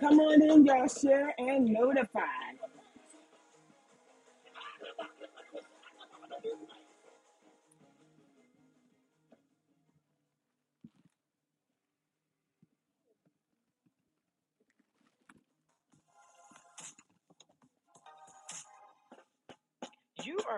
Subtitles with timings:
[0.00, 0.88] Come on in, y'all.
[0.88, 2.47] Share and notify.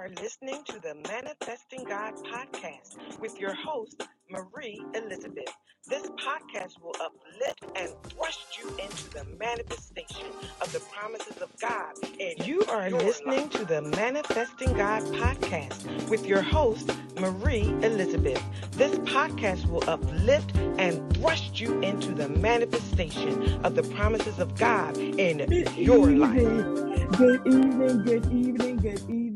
[0.01, 5.53] Are listening to the Manifesting God podcast with your host, Marie Elizabeth.
[5.89, 10.27] This podcast will uplift and thrust you into the manifestation
[10.63, 11.93] of the promises of God.
[12.19, 13.51] And you are listening life.
[13.51, 18.43] to the Manifesting God podcast with your host, Marie Elizabeth.
[18.73, 24.97] This podcast will uplift and thrust you into the manifestation of the promises of God
[24.97, 26.21] in Good your evening.
[26.21, 27.19] life.
[27.19, 28.03] Good evening.
[28.05, 28.77] Good evening.
[28.79, 29.30] Good evening.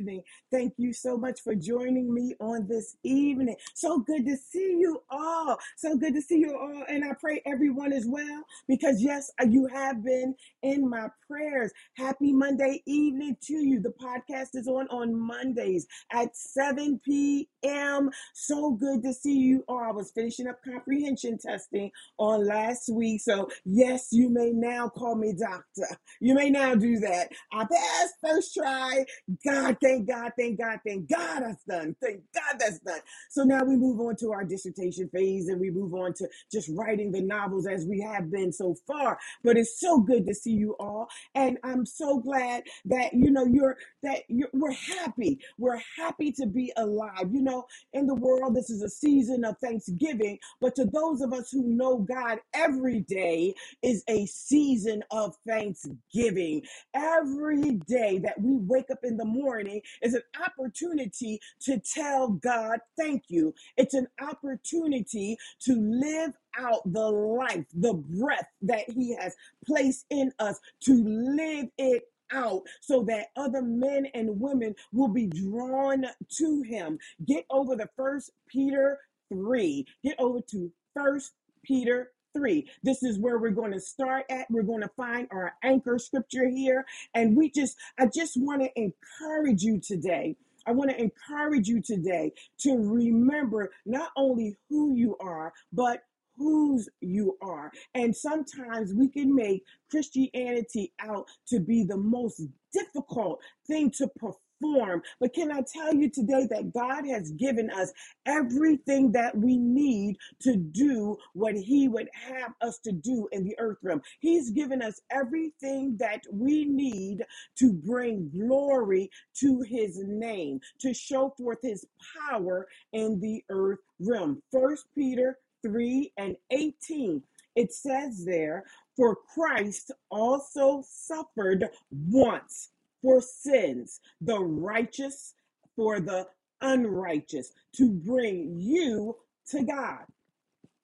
[0.54, 3.56] Thank you so much for joining me on this evening.
[3.74, 5.58] So good to see you all.
[5.76, 6.84] So good to see you all.
[6.88, 11.72] And I pray everyone is well because, yes, uh, you have been in my prayers.
[11.96, 13.80] Happy Monday evening to you.
[13.80, 18.10] The podcast is on on Mondays at 7 p.m.
[18.34, 19.82] So good to see you all.
[19.82, 23.22] I was finishing up comprehension testing on last week.
[23.22, 25.98] So, yes, you may now call me doctor.
[26.20, 27.30] You may now do that.
[27.52, 29.04] I passed first try.
[29.44, 31.96] God, thank God, thank God, thank God that's done.
[32.02, 33.00] Thank God that's done.
[33.30, 36.70] So now we move on to our dissertation phase and we move on to just
[36.74, 39.18] writing the novels as we have been so far.
[39.42, 41.08] But it's so good to see you all.
[41.34, 45.40] And I'm so glad that, you know, you're, that you're, we're happy.
[45.58, 47.30] We're happy to be alive.
[47.32, 50.38] You know, in the world, this is a season of Thanksgiving.
[50.60, 56.62] But to those of us who know God every day is a season of Thanksgiving.
[56.94, 62.80] Every day that we wake up in the morning is an opportunity to tell God
[62.98, 63.54] thank you.
[63.76, 69.34] It's an opportunity to live out the life, the breath that He has
[69.66, 75.28] placed in us, to live it out so that other men and women will be
[75.28, 76.06] drawn
[76.38, 76.98] to Him.
[77.26, 78.98] Get over the first Peter
[79.32, 79.86] 3.
[80.04, 81.32] Get over to first
[81.64, 82.66] Peter 3.
[82.82, 84.46] This is where we're going to start at.
[84.50, 86.84] We're going to find our anchor scripture here.
[87.14, 90.36] And we just, I just want to encourage you today.
[90.66, 96.02] I want to encourage you today to remember not only who you are, but
[96.36, 97.70] whose you are.
[97.94, 102.42] And sometimes we can make Christianity out to be the most
[102.72, 104.36] difficult thing to perform.
[104.60, 107.92] But can I tell you today that God has given us
[108.26, 113.56] everything that we need to do what He would have us to do in the
[113.58, 114.02] earth realm?
[114.20, 117.24] He's given us everything that we need
[117.58, 119.10] to bring glory
[119.40, 121.86] to His name, to show forth His
[122.30, 124.42] power in the earth realm.
[124.52, 127.22] First Peter 3 and 18.
[127.56, 128.64] It says there,
[128.96, 132.70] For Christ also suffered once
[133.04, 135.34] for sins, the righteous
[135.76, 136.28] for the
[136.62, 139.16] unrighteous, to bring you
[139.50, 140.00] to God.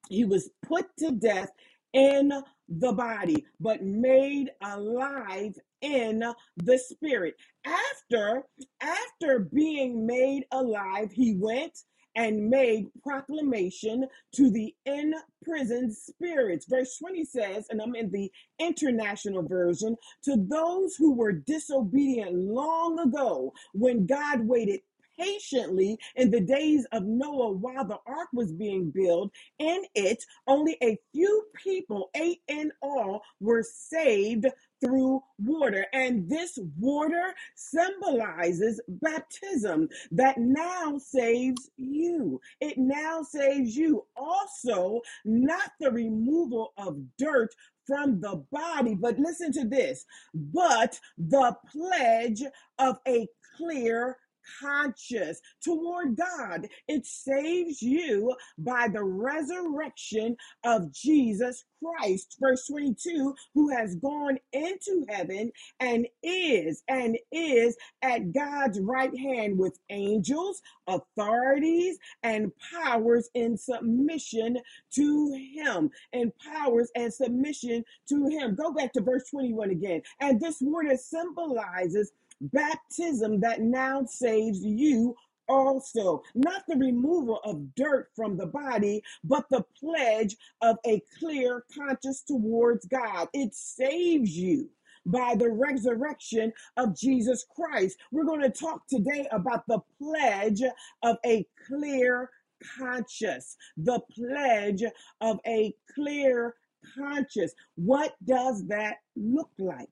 [0.09, 1.51] He was put to death
[1.93, 2.31] in
[2.69, 6.23] the body, but made alive in
[6.57, 7.35] the spirit.
[7.65, 8.43] After
[8.81, 11.79] after being made alive, he went
[12.15, 16.65] and made proclamation to the imprisoned spirits.
[16.67, 22.99] Verse 20 says, and I'm in the international version, to those who were disobedient long
[22.99, 24.81] ago when God waited
[25.19, 29.31] patiently in the days of Noah while the ark was being built.
[29.59, 34.47] In it, only a few people, eight in all, were saved
[34.81, 35.85] through water.
[35.93, 42.41] And this water symbolizes baptism that now saves you.
[42.59, 44.05] It now saves you.
[44.15, 47.49] Also, not the removal of dirt
[47.85, 52.43] from the body, but listen to this, but the pledge
[52.79, 53.27] of a
[53.57, 54.17] clear
[54.59, 56.67] conscious toward God.
[56.87, 62.37] It saves you by the resurrection of Jesus Christ.
[62.39, 69.57] Verse 22 who has gone into heaven and is and is at God's right hand
[69.57, 74.57] with angels, authorities, and powers in submission
[74.93, 75.89] to him.
[76.13, 78.55] And powers and submission to him.
[78.55, 80.01] Go back to verse 21 again.
[80.19, 82.11] And this word symbolizes
[82.41, 85.15] baptism that now saves you
[85.47, 86.23] also.
[86.35, 92.23] Not the removal of dirt from the body, but the pledge of a clear conscience
[92.23, 93.27] towards God.
[93.33, 94.69] It saves you.
[95.03, 97.97] By the resurrection of Jesus Christ.
[98.11, 100.61] We're going to talk today about the pledge
[101.01, 102.29] of a clear
[102.77, 103.57] conscience.
[103.77, 104.83] The pledge
[105.21, 106.53] of a clear
[106.95, 107.53] conscience.
[107.75, 109.89] What does that look like?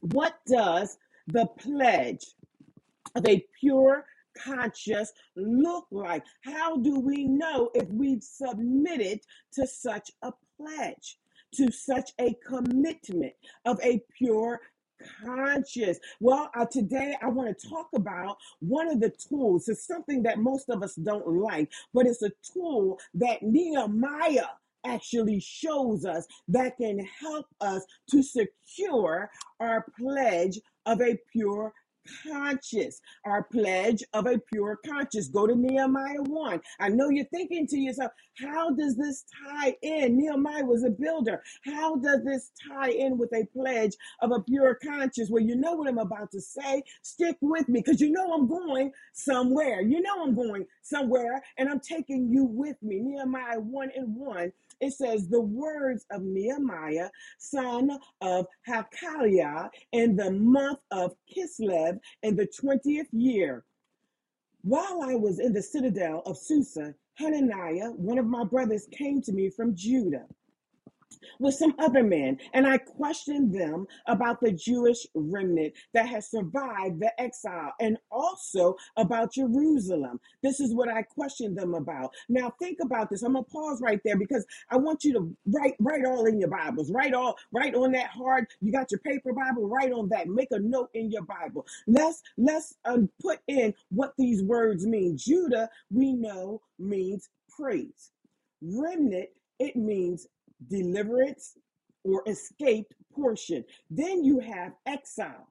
[0.00, 0.96] What does
[1.32, 2.26] the pledge
[3.14, 4.04] of a pure
[4.36, 6.24] conscience look like?
[6.42, 9.20] How do we know if we've submitted
[9.54, 11.18] to such a pledge,
[11.54, 13.34] to such a commitment
[13.64, 14.60] of a pure
[15.24, 15.98] conscience?
[16.20, 19.68] Well, uh, today I want to talk about one of the tools.
[19.68, 24.46] It's something that most of us don't like, but it's a tool that Nehemiah
[24.86, 29.30] actually shows us that can help us to secure
[29.60, 30.58] our pledge
[30.90, 31.72] of a pure
[32.26, 35.28] conscience, our pledge of a pure conscience.
[35.28, 36.60] Go to Nehemiah 1.
[36.80, 40.18] I know you're thinking to yourself, how does this tie in?
[40.18, 41.42] Nehemiah was a builder.
[41.64, 45.30] How does this tie in with a pledge of a pure conscience?
[45.30, 46.82] Well, you know what I'm about to say.
[47.02, 49.82] Stick with me because you know I'm going somewhere.
[49.82, 53.00] You know I'm going somewhere and I'm taking you with me.
[53.00, 54.52] Nehemiah 1 and 1.
[54.80, 62.36] It says, The words of Nehemiah, son of Hakaliah, in the month of Kislev in
[62.36, 63.64] the 20th year.
[64.62, 69.32] While I was in the citadel of Susa, Hananiah, one of my brothers, came to
[69.32, 70.26] me from Judah
[71.38, 77.00] with some other men, and I questioned them about the Jewish remnant that has survived
[77.00, 80.20] the exile and also about Jerusalem.
[80.42, 82.12] This is what I questioned them about.
[82.28, 83.22] Now think about this.
[83.22, 86.50] I'm gonna pause right there because I want you to write write all in your
[86.50, 86.90] Bibles.
[86.90, 88.46] Write all write on that hard.
[88.60, 89.68] You got your paper Bible.
[89.68, 90.28] Write on that.
[90.28, 91.66] Make a note in your Bible.
[91.86, 95.16] Let's let's um, put in what these words mean.
[95.16, 98.12] Judah, we know means praise.
[98.62, 99.28] Remnant,
[99.58, 100.26] it means
[100.68, 101.56] deliverance
[102.04, 103.64] or escaped portion.
[103.90, 105.48] Then you have exile.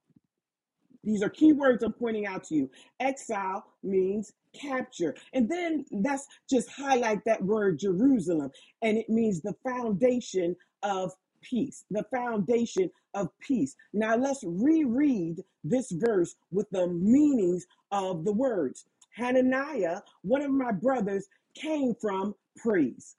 [1.04, 2.70] These are key words I'm pointing out to you.
[3.00, 5.16] Exile means capture.
[5.34, 8.52] And then let's just highlight that word Jerusalem.
[8.82, 11.86] And it means the foundation of peace.
[11.90, 13.76] The foundation of peace.
[13.94, 18.86] Now let's reread this verse with the meanings of the words.
[19.16, 23.16] Hananiah, one of my brothers, came from praise,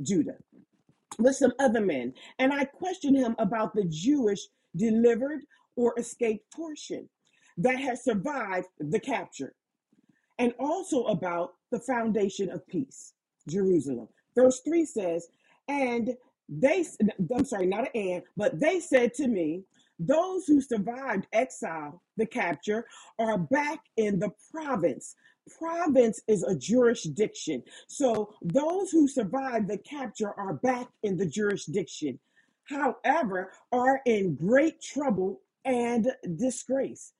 [0.00, 0.38] Judah
[1.18, 4.40] with some other men, and I questioned him about the Jewish
[4.76, 5.42] delivered
[5.76, 7.08] or escaped portion
[7.58, 9.54] that has survived the capture,
[10.38, 13.12] and also about the foundation of peace,
[13.48, 14.08] Jerusalem.
[14.34, 15.28] Verse 3 says,
[15.68, 16.16] And
[16.48, 16.84] they,
[17.34, 19.64] I'm sorry, not an and, but they said to me,
[19.98, 22.86] Those who survived exile, the capture,
[23.18, 25.14] are back in the province
[25.58, 27.62] Province is a jurisdiction.
[27.88, 32.18] So those who survived the capture are back in the jurisdiction.
[32.64, 37.12] However, are in great trouble and disgrace.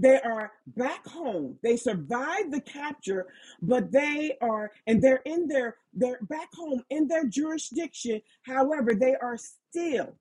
[0.00, 1.58] They are back home.
[1.62, 3.26] They survived the capture,
[3.60, 8.22] but they are, and they're in their, they're back home in their jurisdiction.
[8.42, 10.14] However, they are still,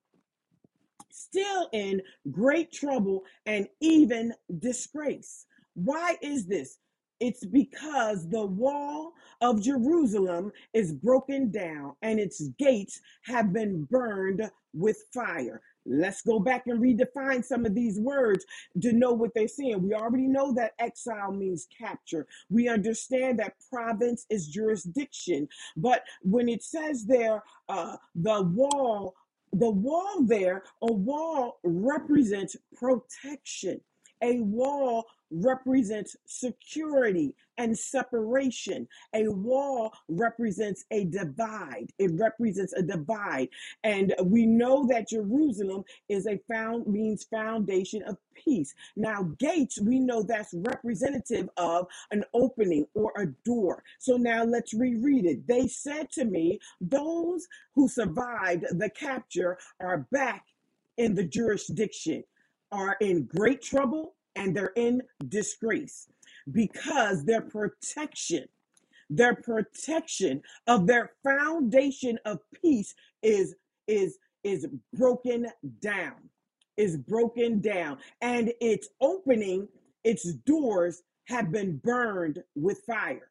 [1.11, 2.01] still in
[2.31, 5.45] great trouble and even disgrace.
[5.75, 6.79] Why is this?
[7.19, 14.49] It's because the wall of Jerusalem is broken down and its gates have been burned
[14.73, 15.61] with fire.
[15.85, 18.45] Let's go back and redefine some of these words
[18.81, 19.81] to know what they're saying.
[19.81, 22.27] We already know that exile means capture.
[22.49, 25.47] We understand that province is jurisdiction.
[25.77, 29.15] But when it says there, uh, the wall,
[29.53, 33.81] the wall there, a wall represents protection.
[34.21, 38.87] A wall represents security and separation.
[39.13, 41.87] A wall represents a divide.
[41.99, 43.49] It represents a divide.
[43.83, 48.73] And we know that Jerusalem is a found means foundation of peace.
[48.95, 53.83] Now, gates, we know that's representative of an opening or a door.
[53.99, 55.47] So now let's reread it.
[55.47, 60.45] They said to me, those who survived the capture are back
[60.97, 62.23] in the jurisdiction,
[62.71, 66.07] are in great trouble and they're in disgrace
[66.51, 68.45] because their protection,
[69.09, 72.93] their protection of their foundation of peace
[73.23, 73.55] is
[73.87, 75.47] is is broken
[75.81, 76.15] down,
[76.77, 79.67] is broken down, and its opening,
[80.03, 83.29] its doors have been burned with fire.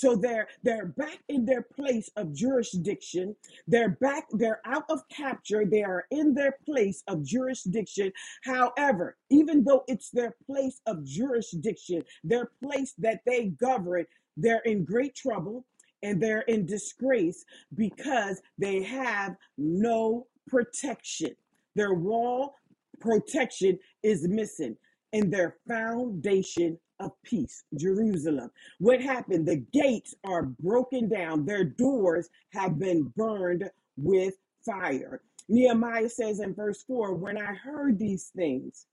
[0.00, 3.36] So they're they're back in their place of jurisdiction.
[3.68, 5.66] They're back, they're out of capture.
[5.66, 8.10] They are in their place of jurisdiction.
[8.42, 14.06] However, even though it's their place of jurisdiction, their place that they govern,
[14.38, 15.66] they're in great trouble
[16.02, 21.32] and they're in disgrace because they have no protection.
[21.76, 22.54] Their wall
[23.00, 24.78] protection is missing
[25.12, 28.50] and their foundation of peace, Jerusalem.
[28.78, 29.46] What happened?
[29.46, 35.22] The gates are broken down, their doors have been burned with fire.
[35.48, 38.86] Nehemiah says in verse 4 When I heard these things,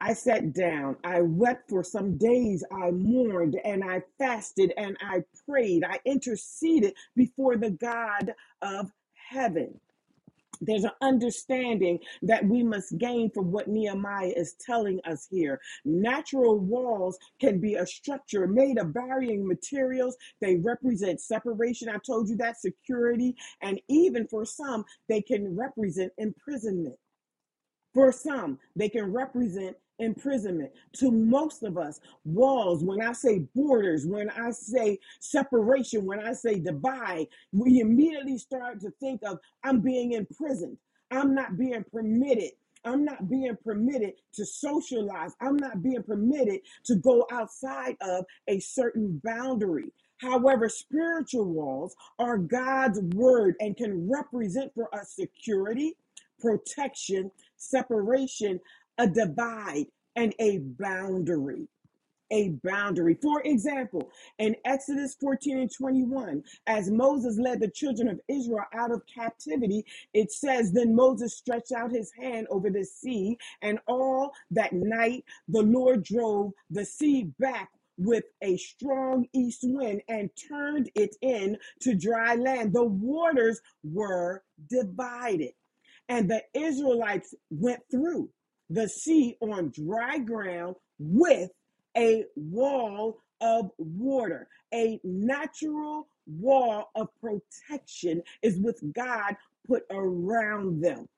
[0.00, 5.24] I sat down, I wept for some days, I mourned and I fasted and I
[5.48, 9.80] prayed, I interceded before the God of heaven.
[10.60, 15.60] There's an understanding that we must gain from what Nehemiah is telling us here.
[15.84, 20.16] Natural walls can be a structure made of varying materials.
[20.40, 21.88] They represent separation.
[21.88, 23.36] I told you that security.
[23.62, 26.96] And even for some, they can represent imprisonment.
[27.94, 30.72] For some, they can represent imprisonment.
[30.96, 36.32] To most of us, walls, when I say borders, when I say separation, when I
[36.32, 40.78] say divide, we immediately start to think of I'm being imprisoned.
[41.10, 42.52] I'm not being permitted.
[42.84, 45.32] I'm not being permitted to socialize.
[45.40, 49.92] I'm not being permitted to go outside of a certain boundary.
[50.18, 55.94] However, spiritual walls are God's word and can represent for us security,
[56.40, 58.60] protection, separation,
[58.98, 59.86] a divide,
[60.16, 61.68] and a boundary.
[62.32, 63.18] A boundary.
[63.22, 68.92] For example, in Exodus 14 and 21, as Moses led the children of Israel out
[68.92, 69.84] of captivity,
[70.14, 75.24] it says, Then Moses stretched out his hand over the sea, and all that night
[75.48, 81.58] the Lord drove the sea back with a strong east wind and turned it in
[81.82, 82.72] to dry land.
[82.72, 85.52] The waters were divided
[86.08, 88.30] and the Israelites went through
[88.70, 91.50] the sea on dry ground with
[91.96, 94.48] a wall of water.
[94.74, 101.08] A natural wall of protection is with God put around them.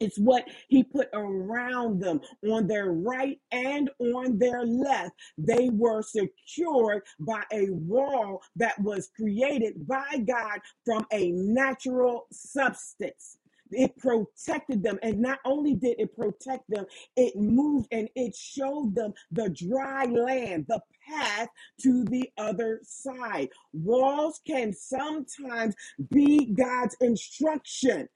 [0.00, 2.20] It's what he put around them
[2.50, 5.12] on their right and on their left.
[5.38, 13.38] They were secured by a wall that was created by God from a natural substance.
[13.76, 14.98] It protected them.
[15.02, 20.06] And not only did it protect them, it moved and it showed them the dry
[20.06, 21.48] land, the path
[21.82, 23.50] to the other side.
[23.72, 25.74] Walls can sometimes
[26.10, 28.08] be God's instruction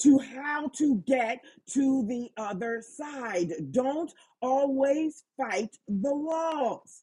[0.00, 1.40] to how to get
[1.70, 3.52] to the other side.
[3.70, 4.12] Don't
[4.42, 7.02] always fight the walls.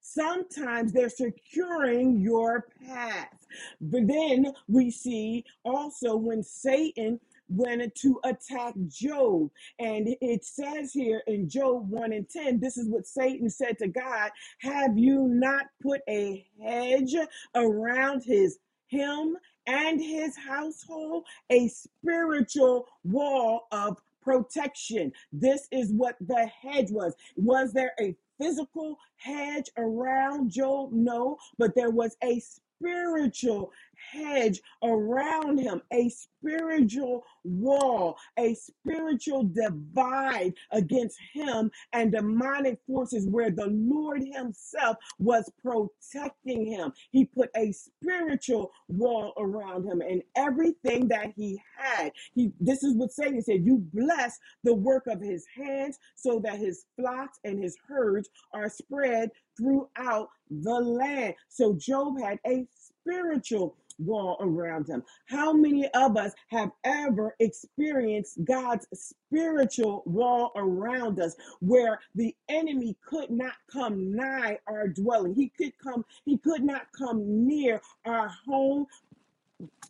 [0.00, 3.46] Sometimes they're securing your path.
[3.80, 9.50] But then we see also when Satan went to attack Job.
[9.78, 13.88] And it says here in Job 1 and 10, this is what Satan said to
[13.88, 17.14] God Have you not put a hedge
[17.54, 19.36] around his him
[19.66, 25.12] and his household, a spiritual wall of protection.
[25.32, 27.14] This is what the hedge was.
[27.36, 30.90] Was there a physical hedge around Job?
[30.92, 33.72] No, but there was a spiritual
[34.12, 43.50] hedge around him, a spiritual wall, a spiritual divide against him and demonic forces where
[43.50, 46.92] the Lord himself was protecting him.
[47.10, 52.12] He put a spiritual wall around him and everything that he had.
[52.34, 56.58] He this is what Satan said, you bless the work of his hands so that
[56.58, 61.34] his flocks and his herds are spread throughout the land.
[61.48, 65.02] So Job had a spiritual wall around him.
[65.26, 72.96] How many of us have ever experienced God's spiritual wall around us where the enemy
[73.06, 75.34] could not come nigh our dwelling?
[75.34, 78.86] He could come, he could not come near our home,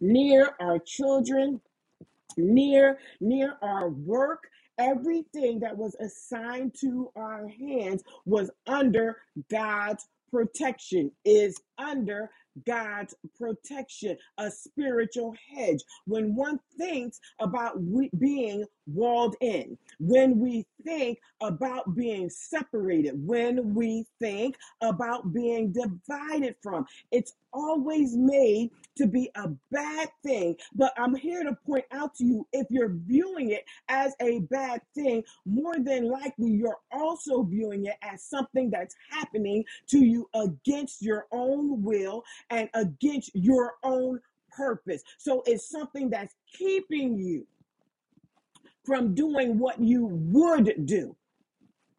[0.00, 1.60] near our children,
[2.36, 4.44] near near our work
[4.78, 9.18] everything that was assigned to our hands was under
[9.50, 12.30] God's protection is under
[12.64, 15.82] God's protection, a spiritual hedge.
[16.06, 23.74] When one thinks about we being walled in, when we think about being separated, when
[23.74, 30.56] we think about being divided from, it's always made to be a bad thing.
[30.74, 34.82] But I'm here to point out to you if you're viewing it as a bad
[34.94, 41.02] thing, more than likely you're also viewing it as something that's happening to you against
[41.02, 44.20] your own will and against your own
[44.56, 45.02] purpose.
[45.18, 47.46] So it's something that's keeping you
[48.84, 51.16] from doing what you would do.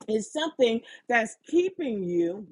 [0.08, 2.48] It's something that's keeping you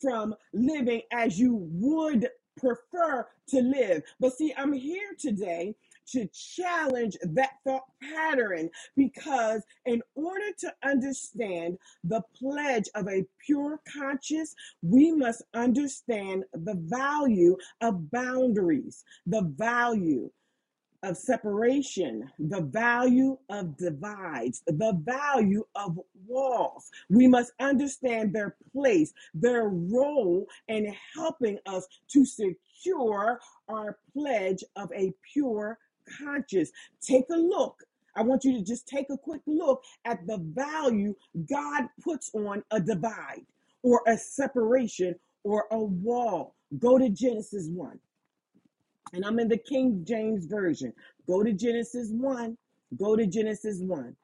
[0.00, 4.02] from living as you would prefer to live.
[4.18, 5.76] But see, I'm here today
[6.08, 13.80] to challenge that thought pattern because, in order to understand the pledge of a pure
[13.92, 20.30] conscience, we must understand the value of boundaries, the value.
[21.04, 26.90] of separation, the value of divides, the value of walls.
[27.10, 34.92] We must understand their place, their role in helping us to secure our pledge of
[34.92, 35.78] a pure
[36.18, 36.70] conscience.
[37.00, 37.82] Take a look.
[38.14, 41.14] I want you to just take a quick look at the value
[41.50, 43.46] God puts on a divide
[43.82, 45.14] or a separation
[45.44, 46.54] or a wall.
[46.78, 47.98] Go to Genesis 1
[49.12, 50.92] and I'm in the King James Version.
[51.26, 52.56] Go to Genesis 1.
[52.96, 54.16] Go to Genesis 1.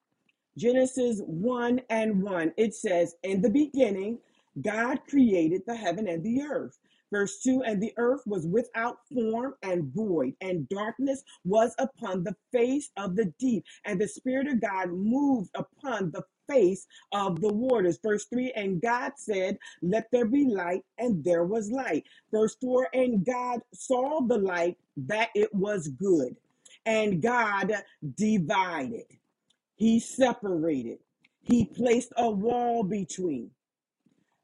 [0.56, 4.18] Genesis 1 and 1, it says, In the beginning,
[4.60, 6.78] God created the heaven and the earth.
[7.12, 12.36] Verse 2 And the earth was without form and void, and darkness was upon the
[12.52, 17.52] face of the deep, and the Spirit of God moved upon the face of the
[17.52, 17.98] waters.
[18.02, 22.04] Verse 3 And God said, Let there be light, and there was light.
[22.32, 26.36] Verse 4 And God saw the light that it was good,
[26.86, 27.72] and God
[28.16, 29.04] divided.
[29.76, 30.98] He separated.
[31.42, 33.50] He placed a wall between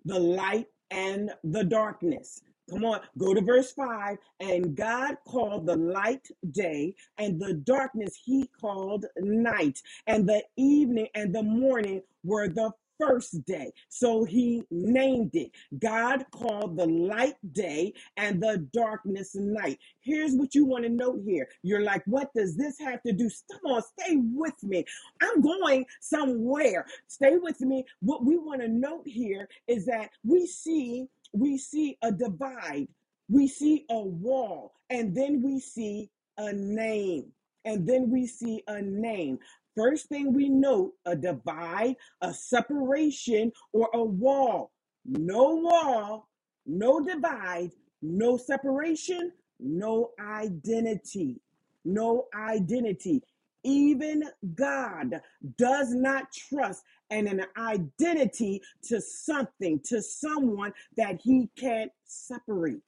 [0.04, 2.42] the light and the darkness.
[2.70, 4.18] Come on, go to verse 5.
[4.40, 9.80] And God called the light day, and the darkness he called night.
[10.06, 13.72] And the evening and the morning were the first day.
[13.88, 15.50] So he named it.
[15.78, 19.78] God called the light day and the darkness night.
[20.00, 21.48] Here's what you want to note here.
[21.62, 23.30] You're like, what does this have to do?
[23.50, 24.84] Come on, stay with me.
[25.20, 26.86] I'm going somewhere.
[27.08, 27.84] Stay with me.
[28.00, 32.88] What we want to note here is that we see we see a divide,
[33.30, 37.32] we see a wall, and then we see a name.
[37.66, 39.38] And then we see a name.
[39.76, 44.72] First thing we note a divide, a separation, or a wall.
[45.06, 46.28] No wall,
[46.66, 47.72] no divide,
[48.02, 51.40] no separation, no identity.
[51.84, 53.22] No identity.
[53.64, 54.24] Even
[54.56, 55.20] God
[55.58, 62.82] does not trust and an identity to something, to someone that he can't separate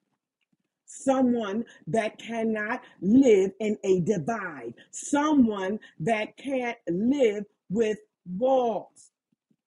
[0.87, 7.99] someone that cannot live in a divide, someone that can't live with
[8.39, 9.11] walls.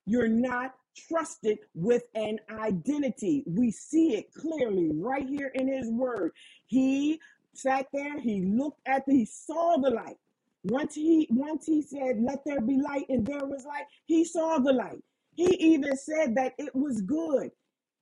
[0.05, 0.73] You're not
[1.07, 3.43] trusted with an identity.
[3.47, 6.31] We see it clearly right here in his word.
[6.67, 7.19] He
[7.53, 10.17] sat there, he looked at the, he saw the light.
[10.65, 14.59] Once he once he said, Let there be light, and there was light, he saw
[14.59, 15.03] the light.
[15.35, 17.51] He even said that it was good.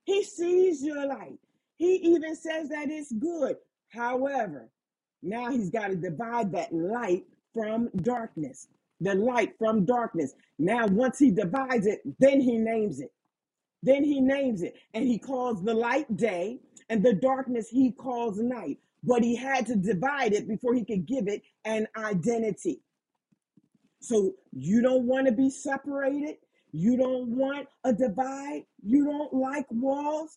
[0.04, 1.38] He sees your light.
[1.76, 3.56] He even says that it's good.
[3.90, 4.70] However,
[5.22, 8.68] now he's got to divide that light from darkness.
[9.00, 10.34] The light from darkness.
[10.58, 13.12] Now, once he divides it, then he names it.
[13.82, 14.74] Then he names it.
[14.94, 18.78] And he calls the light day, and the darkness he calls night.
[19.04, 22.82] But he had to divide it before he could give it an identity.
[24.00, 26.36] So you don't want to be separated.
[26.72, 28.64] You don't want a divide.
[28.82, 30.36] You don't like walls.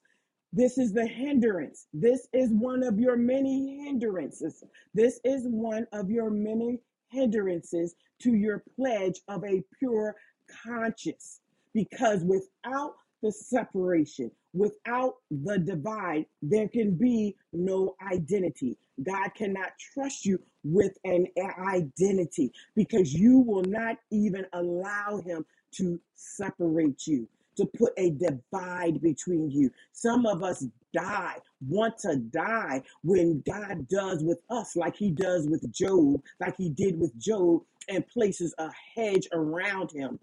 [0.54, 1.88] This is the hindrance.
[1.94, 4.64] This is one of your many hindrances.
[4.94, 10.16] This is one of your many hindrances to your pledge of a pure
[10.64, 11.40] conscience.
[11.74, 18.78] Because without the separation, without the divide, there can be no identity.
[19.04, 26.00] God cannot trust you with an identity because you will not even allow Him to
[26.16, 29.72] separate you to put a divide between you.
[29.92, 31.38] Some of us die,
[31.68, 36.70] want to die when God does with us, like He does with Job, like He
[36.70, 40.20] did with Job, and places a hedge around him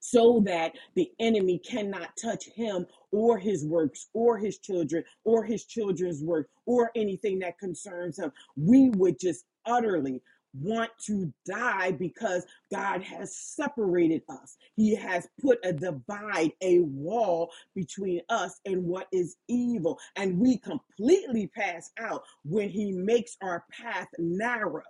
[0.00, 5.64] so that the enemy cannot touch him or his works or his children or his
[5.64, 8.32] children's work or anything that concerns him.
[8.56, 10.20] We would just utterly
[10.52, 14.56] want to die because God has separated us.
[14.76, 19.98] He has put a divide, a wall between us and what is evil.
[20.16, 24.82] And we completely pass out when He makes our path narrow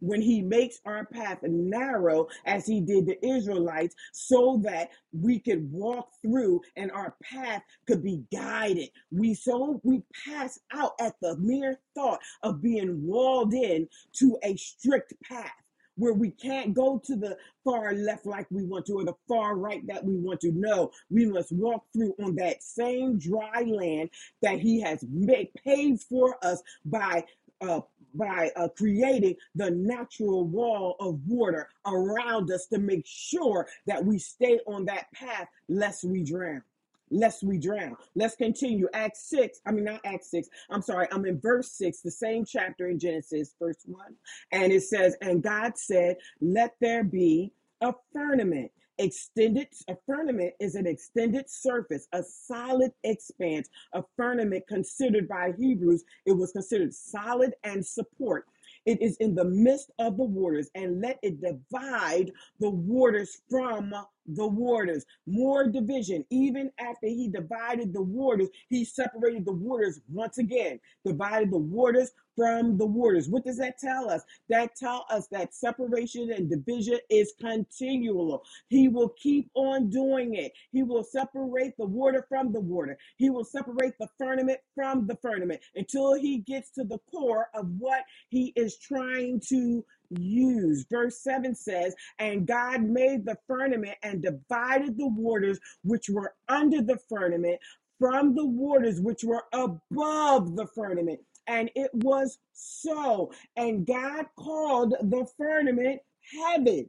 [0.00, 5.70] when he makes our path narrow as he did the Israelites so that we could
[5.72, 8.90] walk through and our path could be guided.
[9.10, 14.56] We so we pass out at the mere thought of being walled in to a
[14.56, 15.50] strict path
[15.96, 19.56] where we can't go to the far left like we want to or the far
[19.56, 20.52] right that we want to.
[20.52, 24.10] No, we must walk through on that same dry land
[24.42, 27.24] that He has made paved for us by
[27.60, 27.80] uh,
[28.14, 34.18] by uh, creating the natural wall of water around us to make sure that we
[34.18, 36.62] stay on that path lest we drown
[37.10, 37.96] lest we drown.
[38.14, 38.88] Let's continue.
[38.92, 42.44] Acts 6, I mean, not Act 6, I'm sorry, I'm in verse 6, the same
[42.44, 44.04] chapter in Genesis, verse 1.
[44.52, 48.70] And it says, And God said, Let there be a firmament.
[48.98, 53.68] Extended, a firmament is an extended surface, a solid expanse.
[53.92, 58.46] A firmament considered by Hebrews, it was considered solid and support.
[58.86, 62.30] It is in the midst of the waters, and let it divide
[62.60, 63.92] the waters from
[64.26, 65.04] the waters.
[65.26, 66.24] More division.
[66.30, 72.12] Even after he divided the waters, he separated the waters once again, divided the waters
[72.36, 73.28] from the waters.
[73.28, 74.22] What does that tell us?
[74.48, 78.44] That tell us that separation and division is continual.
[78.68, 80.52] He will keep on doing it.
[80.72, 82.98] He will separate the water from the water.
[83.16, 87.68] He will separate the firmament from the firmament until he gets to the core of
[87.78, 90.84] what he is trying to use.
[90.90, 96.82] Verse 7 says, And God made the firmament and divided the waters which were under
[96.82, 97.60] the firmament
[97.98, 101.20] from the waters which were above the firmament.
[101.46, 103.32] And it was so.
[103.56, 106.00] And God called the firmament
[106.32, 106.88] heaven.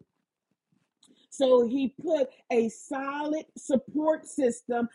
[1.30, 4.88] So he put a solid support system,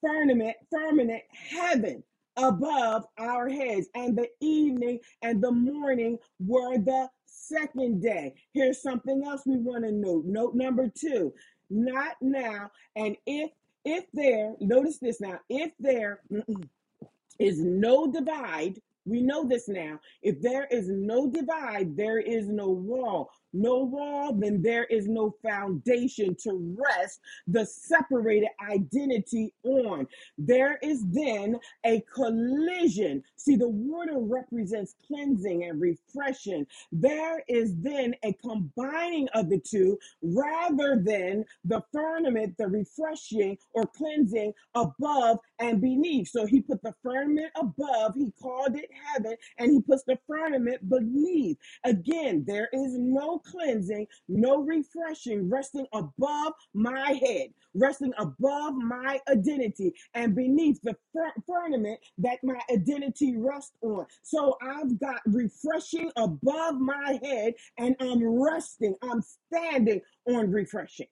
[0.00, 2.02] firmament, firmament, heaven
[2.36, 3.88] above our heads.
[3.94, 8.34] And the evening and the morning were the second day.
[8.52, 10.24] Here's something else we want to note.
[10.26, 11.32] Note number two,
[11.70, 12.70] not now.
[12.96, 13.50] And if
[13.84, 16.20] if there, notice this now, if there
[17.38, 20.00] is no divide, we know this now.
[20.22, 23.30] If there is no divide, there is no wall.
[23.52, 30.06] No wall, then there is no foundation to rest the separated identity on.
[30.38, 33.22] There is then a collision.
[33.36, 36.66] See, the water represents cleansing and refreshing.
[36.92, 43.86] There is then a combining of the two rather than the firmament, the refreshing or
[43.86, 46.28] cleansing above and beneath.
[46.28, 50.88] So he put the firmament above, he called it heaven, and he puts the firmament
[50.88, 51.58] beneath.
[51.84, 59.94] Again, there is no cleansing, no refreshing resting above my head, resting above my identity
[60.14, 64.06] and beneath the fir- firmament that my identity rests on.
[64.22, 71.08] So I've got refreshing above my head and I'm resting, I'm standing on refreshing.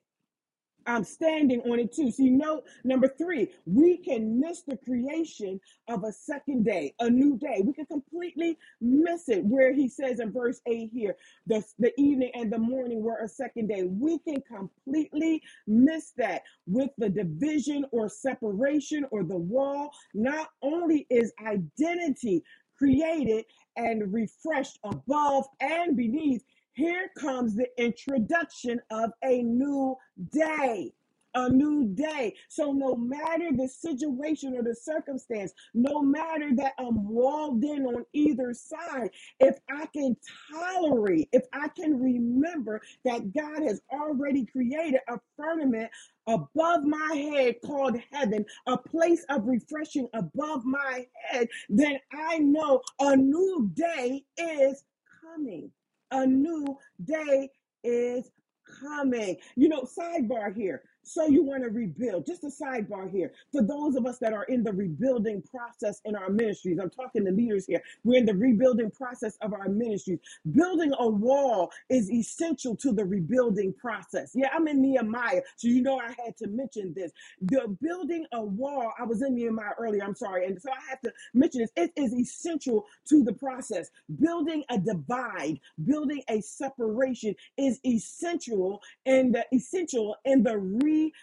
[0.87, 2.11] I'm standing on it too.
[2.11, 7.37] See, note number three, we can miss the creation of a second day, a new
[7.37, 7.61] day.
[7.65, 11.15] We can completely miss it where he says in verse 8 here,
[11.47, 13.83] the, the evening and the morning were a second day.
[13.83, 19.91] We can completely miss that with the division or separation or the wall.
[20.13, 22.43] Not only is identity
[22.77, 23.45] created
[23.77, 26.43] and refreshed above and beneath,
[26.75, 29.95] here comes the introduction of a new
[30.31, 30.93] day.
[31.37, 32.35] A new day.
[32.49, 38.05] So, no matter the situation or the circumstance, no matter that I'm walled in on
[38.13, 39.11] either side,
[39.41, 40.17] if I can
[40.51, 45.91] tolerate, if I can remember that God has already created a firmament
[46.27, 52.81] above my head called heaven, a place of refreshing above my head, then I know
[53.01, 54.85] a new day is
[55.21, 55.71] coming.
[56.15, 57.49] A new day
[57.83, 58.31] is
[58.79, 59.35] coming.
[59.57, 60.81] You know, sidebar here.
[61.05, 62.27] So you want to rebuild.
[62.27, 63.33] Just a sidebar here.
[63.53, 67.25] For those of us that are in the rebuilding process in our ministries, I'm talking
[67.25, 67.81] to leaders here.
[68.05, 70.19] We're in the rebuilding process of our ministries.
[70.51, 74.33] Building a wall is essential to the rebuilding process.
[74.35, 77.13] Yeah, I'm in Nehemiah, so you know I had to mention this.
[77.41, 81.01] The building a wall, I was in Nehemiah earlier, I'm sorry, and so I have
[81.01, 81.71] to mention this.
[81.77, 83.91] It is essential to the process.
[84.19, 90.57] Building a divide, building a separation is essential and essential in the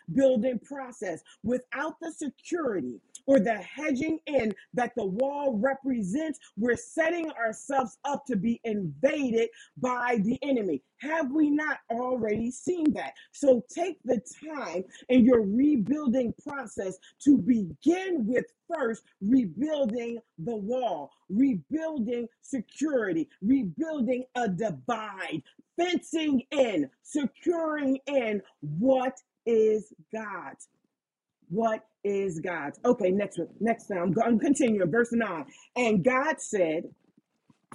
[0.09, 1.23] rebuilding process.
[1.43, 8.25] Without the security or the hedging in that the wall represents, we're setting ourselves up
[8.27, 10.83] to be invaded by the enemy.
[10.99, 13.13] Have we not already seen that?
[13.33, 14.21] So take the
[14.55, 24.25] time in your rebuilding process to begin with first rebuilding the wall, rebuilding security, rebuilding
[24.37, 25.43] a divide,
[25.77, 30.55] fencing in, securing in what is God?
[31.49, 32.73] What is God?
[32.85, 33.49] Okay, next one.
[33.61, 34.15] Next time.
[34.25, 34.87] I'm continue.
[34.87, 35.45] Verse 9.
[35.77, 36.85] And God said,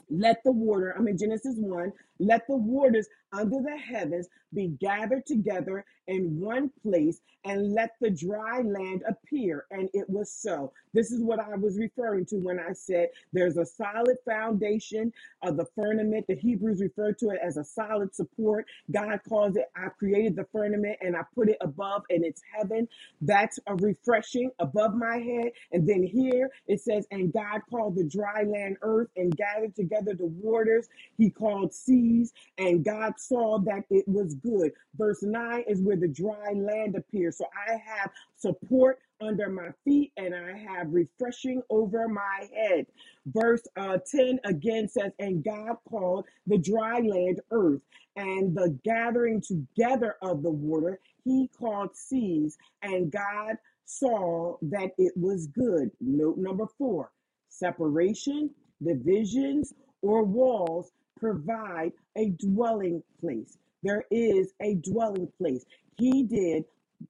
[0.10, 5.26] let the water, I'm in Genesis 1, let the waters under the heavens be gathered
[5.26, 9.66] together in one place and let the dry land appear.
[9.72, 10.74] And it was so.
[10.94, 15.13] This is what I was referring to when I said there's a solid foundation
[15.44, 16.28] of the firmament.
[16.28, 18.66] The Hebrews refer to it as a solid support.
[18.92, 22.88] God calls it, I created the firmament and I put it above and it's heaven.
[23.22, 25.52] That's a refreshing above my head.
[25.74, 30.16] And then here it says, and God called the dry land earth and gathered together
[30.16, 30.88] the waters
[31.18, 34.72] he called seas, and God saw that it was good.
[34.98, 37.38] Verse 9 is where the dry land appears.
[37.38, 42.88] So I have support under my feet and I have refreshing over my head.
[43.28, 47.82] Verse uh, 10 again says, And God called the dry land earth,
[48.16, 55.13] and the gathering together of the water he called seas, and God saw that it
[55.18, 55.92] was good.
[56.02, 57.12] Note number four
[57.50, 58.52] separation,
[58.84, 63.58] divisions, or walls provide a dwelling place.
[63.84, 65.66] There is a dwelling place.
[65.98, 66.66] He did,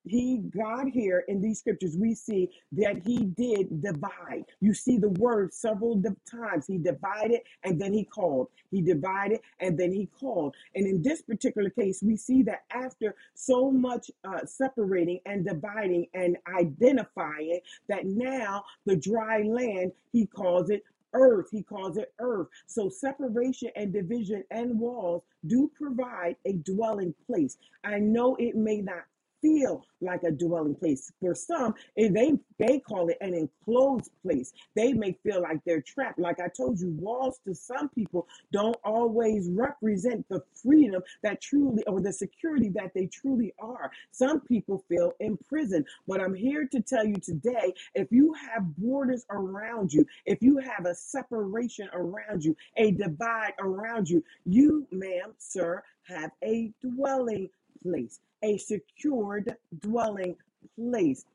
[0.05, 4.45] he, God here in these scriptures, we see that he did divide.
[4.59, 6.67] You see the word several times.
[6.67, 8.49] He divided and then he called.
[8.71, 10.55] He divided and then he called.
[10.75, 16.07] And in this particular case, we see that after so much uh, separating and dividing
[16.13, 21.47] and identifying, that now the dry land, he calls it earth.
[21.51, 22.47] He calls it earth.
[22.67, 27.57] So separation and division and walls do provide a dwelling place.
[27.83, 29.03] I know it may not
[29.41, 31.11] feel like a dwelling place.
[31.21, 34.53] For some and they they call it an enclosed place.
[34.75, 36.19] They may feel like they're trapped.
[36.19, 41.83] Like i told you walls to some people don't always represent the freedom that truly
[41.87, 43.91] or the security that they truly are.
[44.11, 49.25] Some people feel imprisoned but i'm here to tell you today if you have borders
[49.31, 55.33] around you if you have a separation around you a divide around you you ma'am
[55.37, 57.49] sir have a dwelling
[57.87, 60.35] place a secured dwelling
[60.77, 61.25] place.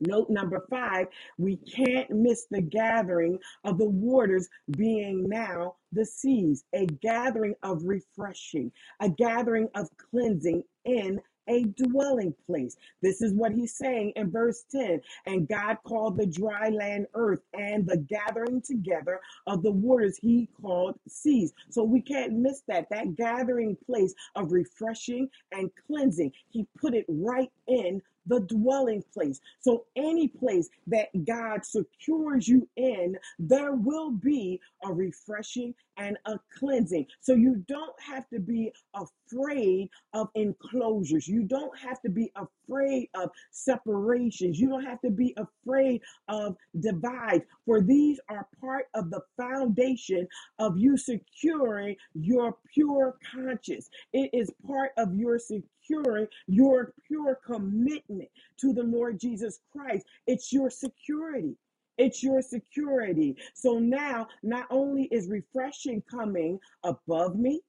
[0.00, 6.64] Note number five, we can't miss the gathering of the waters being now the seas,
[6.74, 12.76] a gathering of refreshing, a gathering of cleansing in a dwelling place.
[13.02, 15.00] This is what he's saying in verse 10.
[15.26, 20.48] And God called the dry land earth, and the gathering together of the waters he
[20.62, 21.52] called seas.
[21.70, 22.88] So we can't miss that.
[22.90, 29.40] That gathering place of refreshing and cleansing, he put it right in the dwelling place.
[29.60, 36.40] So, any place that God secures you in, there will be a refreshing and a
[36.58, 37.06] cleansing.
[37.20, 41.28] So, you don't have to be afraid of enclosures.
[41.28, 44.58] You don't have to be afraid of separations.
[44.58, 50.26] You don't have to be afraid of divides, for these are part of the foundation
[50.58, 53.90] of you securing your pure conscience.
[54.12, 58.28] It is part of your securing your pure commitment
[58.60, 60.06] to the Lord Jesus Christ.
[60.26, 61.56] It's your security.
[62.00, 63.36] It's your security.
[63.54, 67.62] So now, not only is refreshing coming above me,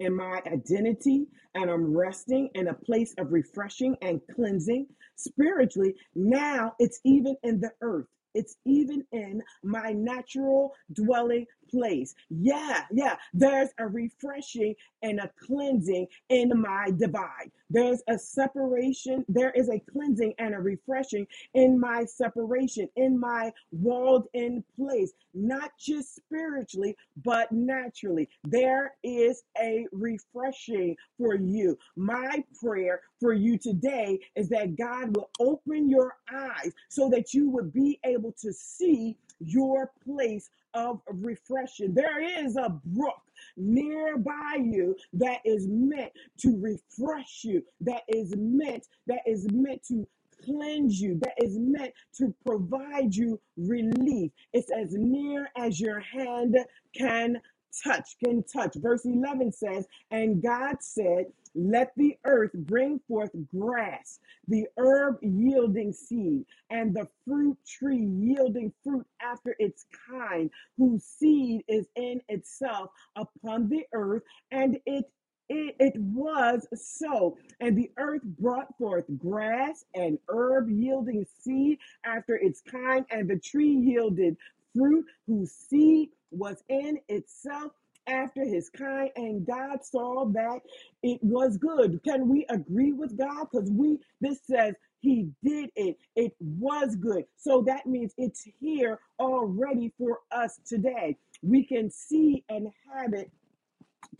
[0.00, 5.94] in my identity and I'm resting in a place of refreshing and cleansing spiritually.
[6.14, 8.06] Now it's even in the earth.
[8.34, 12.14] It's even in my natural dwelling place.
[12.30, 13.16] Yeah, yeah.
[13.34, 17.52] There's a refreshing and a cleansing in my divide.
[17.70, 19.24] There's a separation.
[19.28, 25.12] There is a cleansing and a refreshing in my separation, in my walled in place,
[25.34, 28.28] not just spiritually, but naturally.
[28.44, 31.78] There is a refreshing for you.
[31.96, 37.50] My prayer for you today is that God will open your eyes so that you
[37.50, 41.94] would be able to see your place of refreshing.
[41.94, 43.22] There is a brook
[43.56, 50.06] nearby you that is meant to refresh you, that is meant, that is meant to
[50.44, 54.32] cleanse you, that is meant to provide you relief.
[54.52, 56.56] It's as near as your hand
[56.96, 57.40] can
[57.84, 58.74] touch, can touch.
[58.76, 65.92] Verse 11 says, And God said, Let the earth bring forth grass, the herb yielding
[65.92, 72.90] seed, and the fruit tree yielding fruit after its kind, whose seed is in itself
[73.16, 75.04] upon the earth, and it
[75.50, 77.36] it, it was so.
[77.60, 83.38] And the earth brought forth grass and herb yielding seed after its kind, and the
[83.38, 84.36] tree yielded
[84.76, 87.72] fruit whose seed was in itself
[88.06, 89.10] after his kind.
[89.16, 90.60] And God saw that
[91.02, 92.00] it was good.
[92.04, 93.48] Can we agree with God?
[93.50, 95.96] Because we, this says, he did it.
[96.16, 97.24] It was good.
[97.36, 101.16] So that means it's here already for us today.
[101.42, 103.30] We can see and have it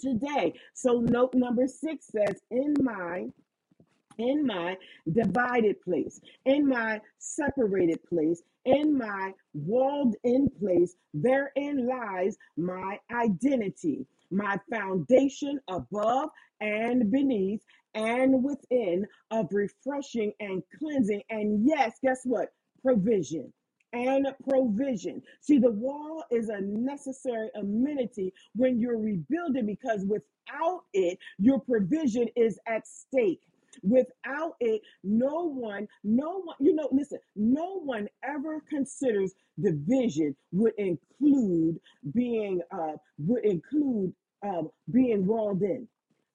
[0.01, 0.55] today.
[0.75, 3.27] So note number six says, in my
[4.21, 4.77] in my
[5.13, 14.07] divided place, in my separated place, in my walled in place, therein lies my identity,
[14.31, 16.31] my foundation above
[16.61, 17.63] and beneath
[17.95, 21.23] and within of refreshing and cleansing.
[21.31, 22.53] And yes, guess what?
[22.83, 23.53] Provision.
[23.93, 25.23] And provision.
[25.41, 32.29] See, the wall is a necessary amenity when you're rebuilding because without it, your provision
[32.37, 33.41] is at stake.
[33.83, 40.75] Without it, no one, no one, you know, listen, no one ever considers division would
[40.79, 41.81] include
[42.13, 45.87] being, uh, would include um, being walled in.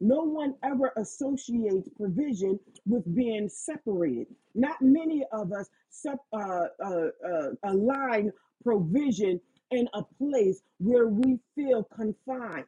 [0.01, 4.27] No one ever associates provision with being separated.
[4.53, 8.31] Not many of us sep- uh, uh, uh, align
[8.63, 9.39] provision
[9.71, 12.65] in a place where we feel confined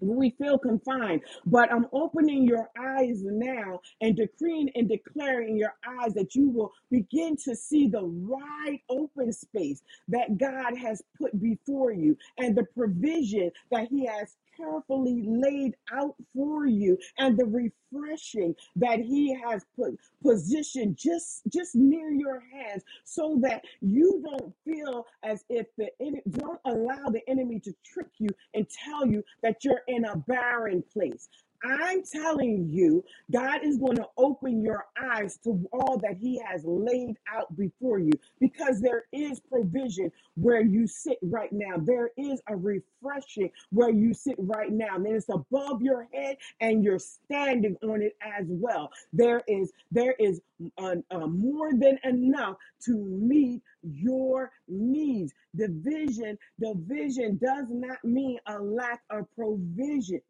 [0.00, 5.74] we feel confined, but I'm opening your eyes now and decreeing and declaring in your
[6.00, 11.40] eyes that you will begin to see the wide open space that God has put
[11.40, 17.44] before you and the provision that He has carefully laid out for you and the
[17.44, 24.52] refreshing that he has put positioned just just near your hands so that you don't
[24.64, 25.88] feel as if the
[26.30, 30.82] don't allow the enemy to trick you and tell you that you're in a barren
[30.92, 31.28] place.
[31.64, 36.62] I'm telling you, God is going to open your eyes to all that He has
[36.64, 41.76] laid out before you because there is provision where you sit right now.
[41.78, 44.96] There is a refreshing where you sit right now.
[44.96, 48.90] And it's above your head and you're standing on it as well.
[49.12, 50.40] There is there is
[50.78, 50.96] uh,
[51.28, 55.32] more than enough to meet your needs.
[55.56, 60.20] Division, division does not mean a lack of provision.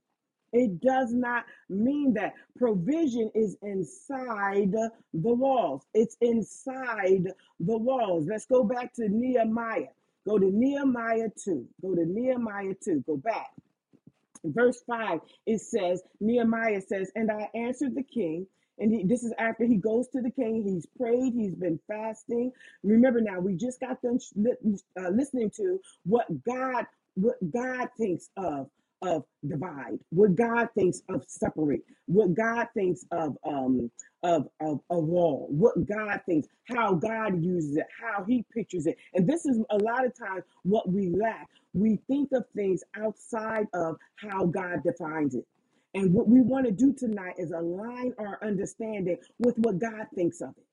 [0.55, 5.83] It does not mean that provision is inside the walls.
[5.95, 7.27] It's inside
[7.61, 8.27] the walls.
[8.29, 9.89] Let's go back to Nehemiah.
[10.27, 11.67] Go to Nehemiah 2.
[11.83, 13.05] Go to Nehemiah 2.
[13.07, 13.51] Go back.
[14.45, 18.47] Verse 5, it says, Nehemiah says, And I answered the king.
[18.79, 20.63] And he, this is after he goes to the king.
[20.65, 21.35] He's prayed.
[21.35, 22.53] He's been fasting.
[22.85, 24.19] Remember now, we just got done
[24.99, 26.87] uh, listening to what God
[27.17, 28.69] what God thinks of
[29.05, 33.91] of divide, what God thinks of separate, what God thinks of um
[34.25, 38.99] of, of a wall, what God thinks, how God uses it, how He pictures it.
[39.15, 41.49] And this is a lot of times what we lack.
[41.75, 45.47] We think of things outside of how God defines it.
[45.95, 50.41] And what we want to do tonight is align our understanding with what God thinks
[50.43, 50.65] of it.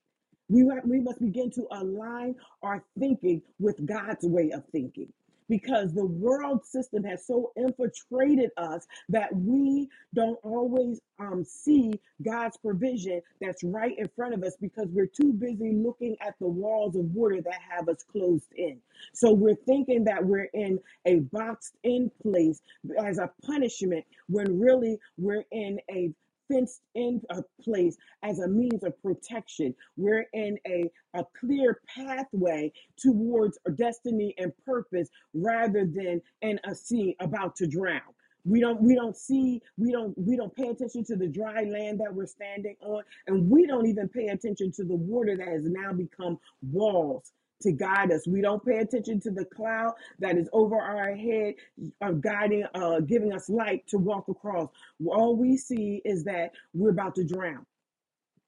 [0.48, 5.12] We, we must begin to align our thinking with God's way of thinking
[5.52, 11.92] because the world system has so infiltrated us that we don't always um, see
[12.24, 16.48] God's provision that's right in front of us because we're too busy looking at the
[16.48, 18.78] walls of water that have us closed in.
[19.12, 22.62] So we're thinking that we're in a boxed in place
[22.98, 26.12] as a punishment when really we're in a
[26.50, 29.74] fenced in a place as a means of protection.
[29.96, 36.74] We're in a, a clear pathway towards our destiny and purpose rather than in a
[36.74, 38.00] sea about to drown.
[38.44, 42.00] We don't we don't see we don't we don't pay attention to the dry land
[42.00, 45.62] that we're standing on and we don't even pay attention to the water that has
[45.64, 48.26] now become walls to guide us.
[48.26, 51.54] We don't pay attention to the cloud that is over our head,
[52.00, 54.68] uh, guiding, uh, giving us light to walk across.
[55.06, 57.66] All we see is that we're about to drown.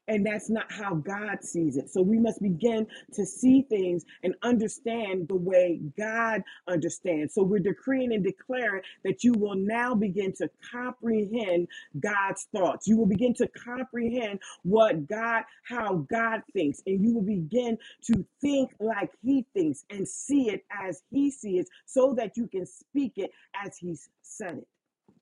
[0.08, 1.90] And that's not how God sees it.
[1.90, 7.34] So we must begin to see things and understand the way God understands.
[7.34, 11.68] So we're decreeing and declaring that you will now begin to comprehend
[12.00, 12.86] God's thoughts.
[12.86, 18.24] You will begin to comprehend what God, how God thinks, and you will begin to
[18.40, 22.66] think like He thinks and see it as He sees it so that you can
[22.66, 23.30] speak it
[23.64, 24.68] as He's said it.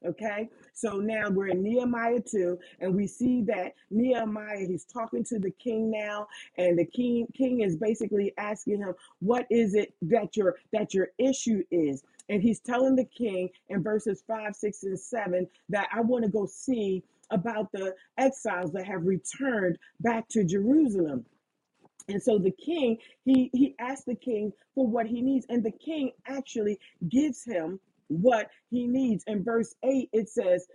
[0.05, 5.38] Okay, so now we're in Nehemiah 2, and we see that Nehemiah he's talking to
[5.38, 6.27] the king now,
[6.59, 11.09] and the king king is basically asking him, What is it that your that your
[11.19, 12.03] issue is?
[12.29, 16.31] And he's telling the king in verses 5, 6, and 7 that I want to
[16.31, 21.27] go see about the exiles that have returned back to Jerusalem.
[22.09, 25.71] And so the king, he he asked the king for what he needs, and the
[25.71, 26.79] king actually
[27.09, 27.79] gives him
[28.21, 29.25] what he needs.
[29.27, 30.67] In verse 8, it says,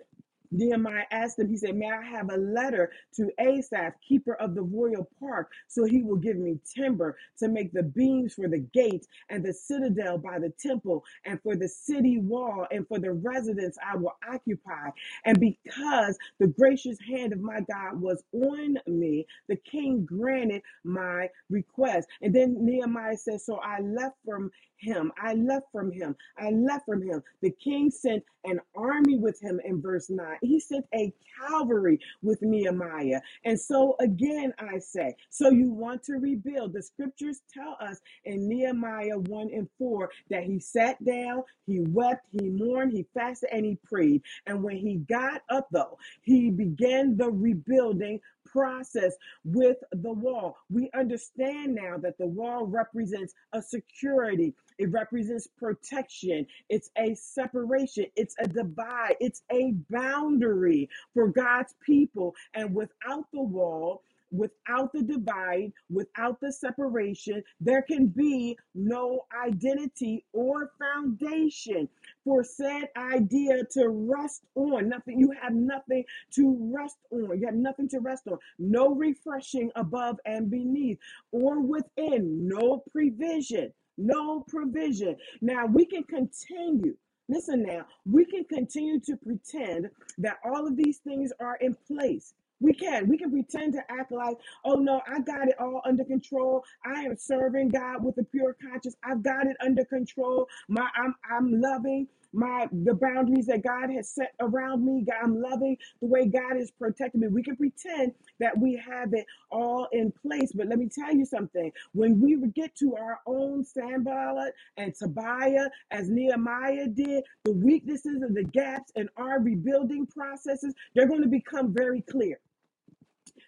[0.52, 4.64] Nehemiah asked him, he said, May I have a letter to Asaph, keeper of the
[4.64, 9.08] royal park, so he will give me timber to make the beams for the gates
[9.30, 13.78] and the citadel by the temple and for the city wall and for the residence
[13.86, 14.92] I will occupy.
[15.26, 21.30] And because the gracious hand of my God was on me, the king granted my
[21.52, 22.10] request.
[22.22, 25.12] And then Nehemiah says, So I left from him.
[25.22, 26.16] I left from him.
[26.38, 27.24] I left from him.
[27.42, 30.38] The king sent an army with him in verse 9.
[30.42, 33.22] He sent a cavalry with Nehemiah.
[33.46, 36.74] And so again, I say, so you want to rebuild.
[36.74, 42.26] The scriptures tell us in Nehemiah 1 and 4 that he sat down, he wept,
[42.32, 44.22] he mourned, he fasted, and he prayed.
[44.46, 50.58] And when he got up, though, he began the rebuilding process with the wall.
[50.70, 58.06] We understand now that the wall represents a security, it represents protection, it's a separation,
[58.16, 62.36] it's a divide, it's a boundary for God's people.
[62.54, 70.26] And without the wall, without the divide, without the separation, there can be no identity
[70.34, 71.88] or foundation
[72.24, 74.90] for said idea to rest on.
[74.90, 76.04] Nothing, you have nothing
[76.34, 77.40] to rest on.
[77.40, 78.38] You have nothing to rest on.
[78.60, 81.00] No refreshing above and beneath
[81.32, 82.48] or within.
[82.48, 83.74] No provision.
[83.98, 85.18] No provision.
[85.42, 86.96] Now we can continue.
[87.30, 89.90] Listen now, we can continue to pretend
[90.20, 92.36] that all of these things are in place.
[92.62, 93.08] We can.
[93.10, 96.64] We can pretend to act like, oh no, I got it all under control.
[96.86, 98.96] I am serving God with a pure conscience.
[99.04, 100.48] I've got it under control.
[100.70, 105.04] My I'm I'm loving my the boundaries that God has set around me.
[105.06, 107.28] God, I'm loving the way God is protecting me.
[107.28, 111.26] We can pretend that we have it all in place, but let me tell you
[111.26, 111.72] something.
[111.94, 118.36] When we get to our own Sanballat and Tobiah, as Nehemiah did, the weaknesses and
[118.36, 122.40] the gaps in our rebuilding processes, they're going to become very clear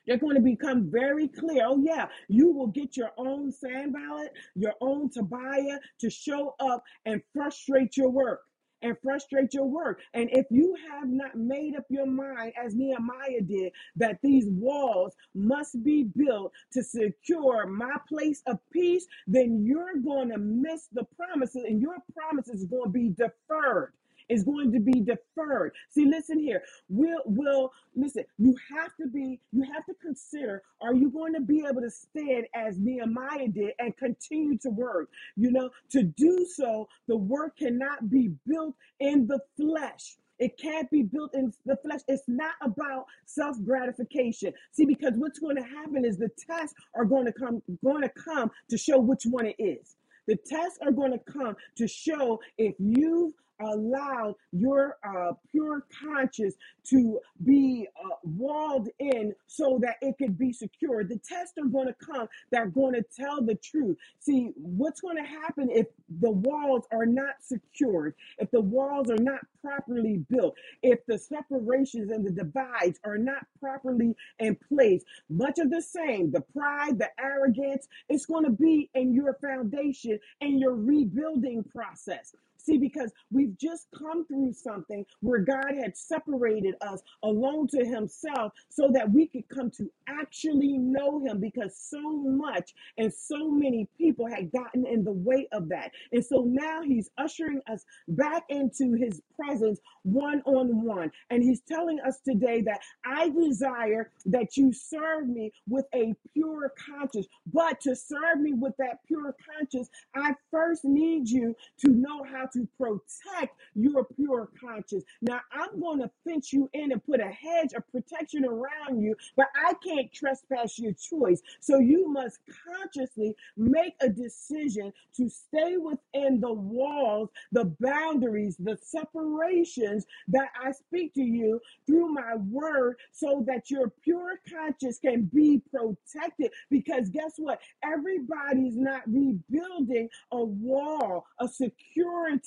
[0.07, 1.63] they're going to become very clear.
[1.67, 7.21] Oh, yeah, you will get your own Sanballat, your own Tobiah to show up and
[7.33, 8.41] frustrate your work.
[8.81, 10.01] And frustrate your work.
[10.13, 15.15] And if you have not made up your mind, as Nehemiah did, that these walls
[15.35, 21.03] must be built to secure my place of peace, then you're going to miss the
[21.17, 23.93] promises, and your promises is going to be deferred
[24.29, 25.73] is going to be deferred.
[25.89, 26.63] See, listen here.
[26.89, 31.41] Will will listen, you have to be, you have to consider, are you going to
[31.41, 35.09] be able to stand as Nehemiah did and continue to work?
[35.35, 40.17] You know, to do so, the work cannot be built in the flesh.
[40.39, 42.01] It can't be built in the flesh.
[42.07, 44.53] It's not about self gratification.
[44.71, 48.09] See, because what's going to happen is the tests are going to come, going to
[48.09, 49.95] come to show which one it is.
[50.27, 56.55] The tests are going to come to show if you've allowed your uh, pure conscience
[56.85, 61.03] to be uh, walled in so that it could be secure.
[61.03, 63.97] The tests are going to come that are going to tell the truth.
[64.19, 65.87] See, what's going to happen if
[66.21, 72.11] the walls are not secured, if the walls are not properly built, if the separations
[72.11, 75.03] and the divides are not properly in place?
[75.29, 80.19] Much of the same, the pride, the arrogance, it's going to be in your foundation
[80.41, 82.33] and your rebuilding process.
[82.69, 88.53] See, because we've just come through something where God had separated us alone to Himself
[88.69, 93.89] so that we could come to actually know Him because so much and so many
[93.97, 95.91] people had gotten in the way of that.
[96.11, 101.11] And so now He's ushering us back into His presence one on one.
[101.31, 106.71] And He's telling us today that I desire that you serve me with a pure
[106.87, 107.27] conscience.
[107.51, 112.47] But to serve me with that pure conscience, I first need you to know how
[112.53, 115.03] to protect your pure conscience.
[115.21, 119.15] Now, I'm going to fence you in and put a hedge of protection around you,
[119.35, 121.41] but I can't trespass your choice.
[121.59, 128.77] So you must consciously make a decision to stay within the walls, the boundaries, the
[128.81, 135.23] separations that I speak to you through my word so that your pure conscience can
[135.33, 136.51] be protected.
[136.69, 137.59] Because guess what?
[137.83, 142.38] Everybody's not rebuilding a wall, a security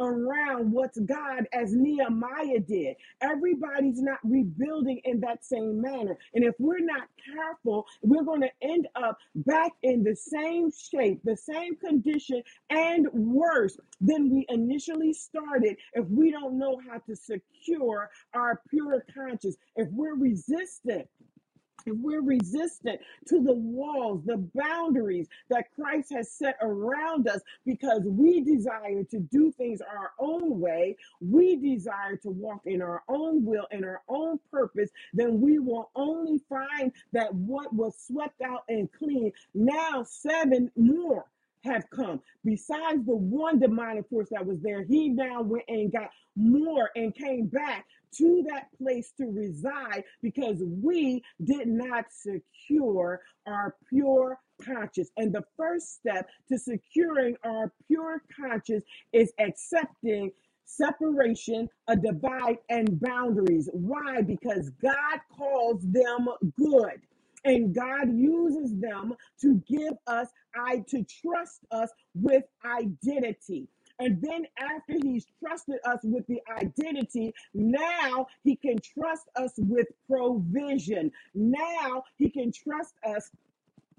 [0.00, 2.96] around what's God as Nehemiah did.
[3.22, 6.18] Everybody's not rebuilding in that same manner.
[6.34, 11.20] And if we're not careful, we're going to end up back in the same shape,
[11.24, 17.16] the same condition, and worse than we initially started if we don't know how to
[17.16, 19.56] secure our pure conscience.
[19.76, 21.08] If we're resistant,
[21.86, 28.02] if we're resistant to the walls, the boundaries that Christ has set around us because
[28.04, 33.44] we desire to do things our own way, we desire to walk in our own
[33.44, 38.64] will and our own purpose, then we will only find that what was swept out
[38.68, 41.26] and clean, now seven more
[41.64, 42.20] have come.
[42.44, 47.14] Besides the one demonic force that was there, he now went and got more and
[47.14, 47.86] came back
[48.16, 55.10] to that place to reside because we did not secure our pure conscience.
[55.16, 60.30] And the first step to securing our pure conscience is accepting
[60.64, 63.68] separation, a divide, and boundaries.
[63.72, 64.22] Why?
[64.22, 67.00] Because God calls them good.
[67.44, 73.68] And God uses them to give us, I to trust us with identity.
[73.98, 79.88] And then after he's trusted us with the identity, now he can trust us with
[80.08, 81.12] provision.
[81.34, 83.30] Now he can trust us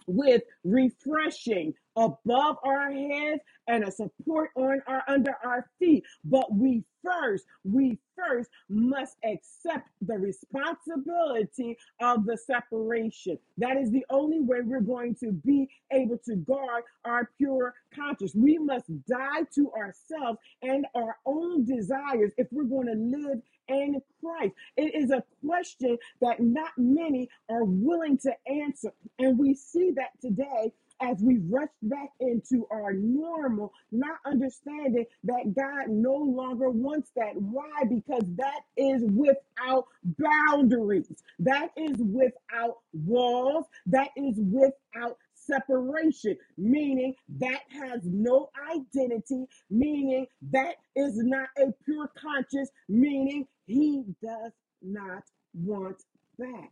[0.08, 6.04] with refreshing above our heads and a support on our under our feet.
[6.24, 13.38] But we first we first must accept the responsibility of the separation.
[13.58, 18.34] That is the only way we're going to be able to guard our pure conscience.
[18.36, 23.42] We must die to ourselves and our own desires if we're going to live
[23.72, 24.54] in Christ.
[24.78, 28.92] It is a question that not many are willing to answer.
[29.20, 35.54] And we see that today as we rush back into our normal, not understanding that
[35.56, 37.36] God no longer wants that.
[37.36, 37.84] Why?
[37.90, 47.62] Because that is without boundaries, that is without walls, that is without separation, meaning that
[47.72, 55.24] has no identity, meaning that is not a pure conscience, meaning he does not
[55.54, 55.98] want
[56.38, 56.70] that.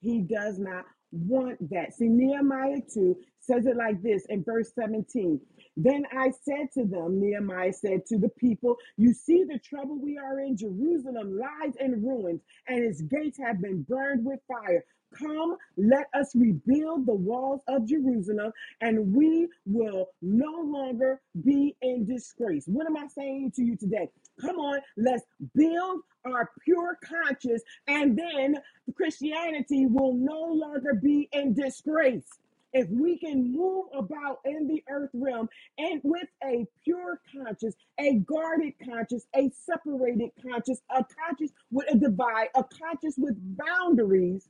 [0.00, 1.94] He does not want that.
[1.94, 5.40] See, Nehemiah 2 says it like this in verse 17.
[5.76, 10.18] Then I said to them, Nehemiah said to the people, You see the trouble we
[10.18, 10.56] are in.
[10.56, 14.84] Jerusalem lies in ruins, and its gates have been burned with fire.
[15.14, 22.04] Come, let us rebuild the walls of Jerusalem, and we will no longer be in
[22.06, 22.64] disgrace.
[22.66, 24.08] What am I saying to you today?
[24.40, 28.56] Come on, let's build our pure conscience, and then
[28.94, 32.26] Christianity will no longer be in disgrace.
[32.72, 35.48] If we can move about in the earth realm
[35.78, 41.98] and with a pure conscience, a guarded conscience, a separated conscience, a conscience with a
[41.98, 44.48] divide, a conscience with boundaries,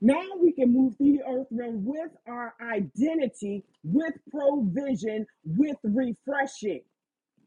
[0.00, 6.82] now we can move through the earth realm with our identity, with provision, with refreshing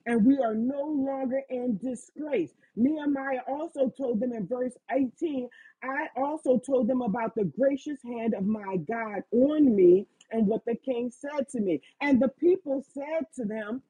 [0.05, 2.51] and we are no longer in disgrace.
[2.75, 5.49] Nehemiah also told them in verse 18,
[5.83, 10.65] I also told them about the gracious hand of my God on me and what
[10.65, 11.81] the king said to me.
[12.01, 13.81] And the people said to them,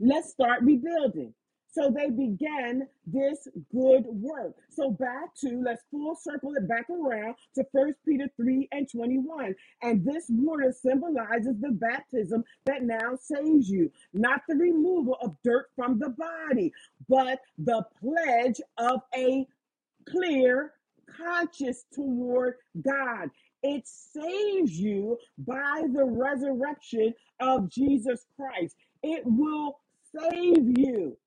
[0.00, 1.32] Let's start rebuilding.
[1.76, 4.54] So they began this good work.
[4.70, 9.54] So back to, let's full circle it back around to First Peter 3 and 21.
[9.82, 15.66] And this water symbolizes the baptism that now saves you, not the removal of dirt
[15.76, 16.72] from the body,
[17.10, 19.46] but the pledge of a
[20.08, 20.72] clear
[21.14, 23.28] conscience toward God.
[23.62, 28.76] It saves you by the resurrection of Jesus Christ.
[29.02, 29.78] It will
[30.18, 31.18] save you.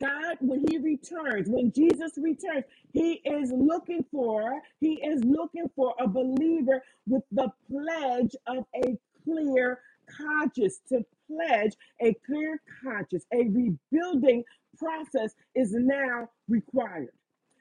[0.00, 5.94] God, when He returns, when Jesus returns, He is looking for, He is looking for
[6.00, 9.80] a believer with the pledge of a clear
[10.10, 13.24] conscience, to pledge a clear conscience.
[13.32, 14.44] A rebuilding
[14.78, 17.10] process is now required.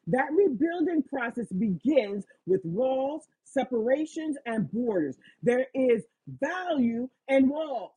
[0.08, 5.18] That rebuilding process begins with walls, separations, and borders.
[5.44, 6.04] There is
[6.42, 7.94] value in walls.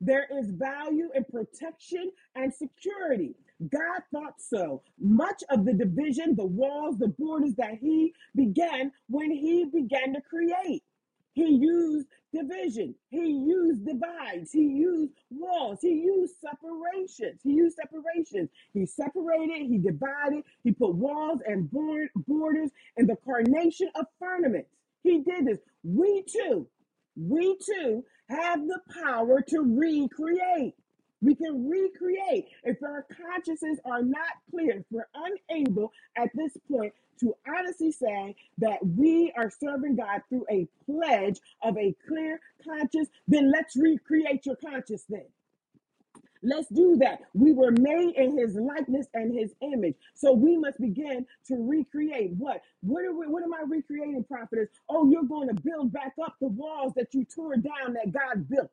[0.00, 3.36] There is value in protection and security.
[3.60, 4.82] God thought so.
[5.00, 10.20] Much of the division, the walls, the borders that he began when he began to
[10.22, 10.82] create.
[11.34, 12.94] He used division.
[13.10, 14.52] He used divides.
[14.52, 15.80] He used walls.
[15.82, 17.40] He used separations.
[17.42, 18.50] He used separations.
[18.74, 19.68] He separated.
[19.68, 20.44] He divided.
[20.64, 24.70] He put walls and borders in the carnation of firmaments.
[25.02, 25.58] He did this.
[25.84, 26.68] We too,
[27.16, 30.74] we too have the power to recreate.
[31.22, 32.46] We can recreate.
[32.64, 38.36] If our consciences are not clear, if we're unable at this point to honestly say
[38.58, 44.46] that we are serving God through a pledge of a clear conscience, then let's recreate
[44.46, 45.26] your conscience then.
[46.42, 47.20] Let's do that.
[47.34, 49.96] We were made in his likeness and his image.
[50.14, 52.62] So we must begin to recreate what?
[52.82, 54.68] What are we, what am I recreating, prophetess?
[54.88, 58.48] Oh, you're going to build back up the walls that you tore down that God
[58.48, 58.70] built.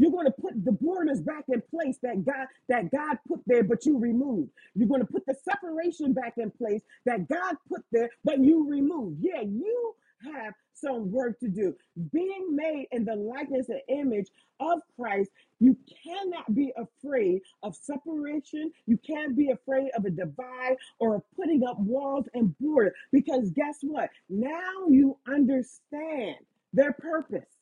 [0.00, 3.64] You're going to put the borders back in place that God that God put there,
[3.64, 4.50] but you removed.
[4.74, 8.68] You're going to put the separation back in place that God put there, but you
[8.68, 9.18] removed.
[9.20, 9.94] Yeah, you
[10.34, 11.76] have some work to do.
[12.12, 14.28] Being made in the likeness and image
[14.60, 15.30] of Christ,
[15.60, 18.72] you cannot be afraid of separation.
[18.86, 23.50] You can't be afraid of a divide or of putting up walls and borders because
[23.52, 24.10] guess what?
[24.30, 26.36] Now you understand
[26.72, 27.59] their purpose.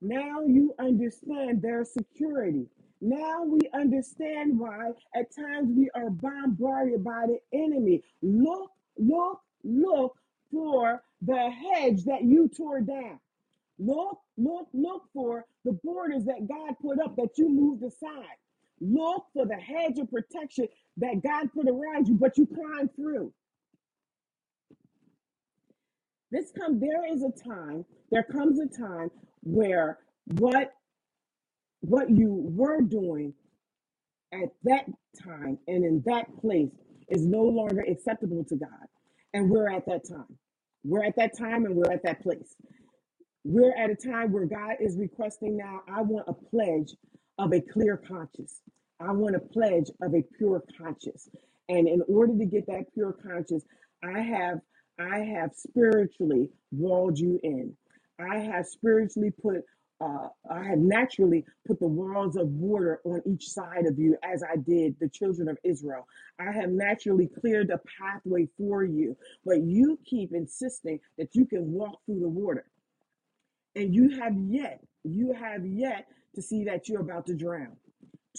[0.00, 2.66] Now you understand their security.
[3.00, 8.02] Now we understand why at times we are bombarded by the enemy.
[8.22, 10.16] Look, look, look
[10.52, 13.20] for the hedge that you tore down.
[13.78, 18.36] Look, look, look for the borders that God put up that you moved aside.
[18.80, 23.32] Look for the hedge of protection that God put around you, but you climbed through.
[26.30, 29.10] This come there is a time, there comes a time
[29.42, 29.98] where
[30.38, 30.72] what
[31.82, 33.34] what you were doing
[34.32, 34.86] at that
[35.22, 36.70] time and in that place
[37.08, 38.86] is no longer acceptable to God.
[39.34, 40.38] And we're at that time.
[40.84, 42.56] We're at that time and we're at that place.
[43.44, 46.94] We're at a time where God is requesting now, I want a pledge
[47.38, 48.60] of a clear conscience.
[49.00, 51.28] I want a pledge of a pure conscience.
[51.68, 53.64] And in order to get that pure conscience,
[54.04, 54.60] I have
[55.00, 57.74] I have spiritually walled you in.
[58.20, 59.62] I have spiritually put
[60.02, 64.42] uh, I have naturally put the walls of water on each side of you as
[64.42, 66.06] I did the children of Israel.
[66.40, 71.72] I have naturally cleared a pathway for you, but you keep insisting that you can
[71.72, 72.66] walk through the water
[73.74, 77.76] and you have yet, you have yet to see that you're about to drown.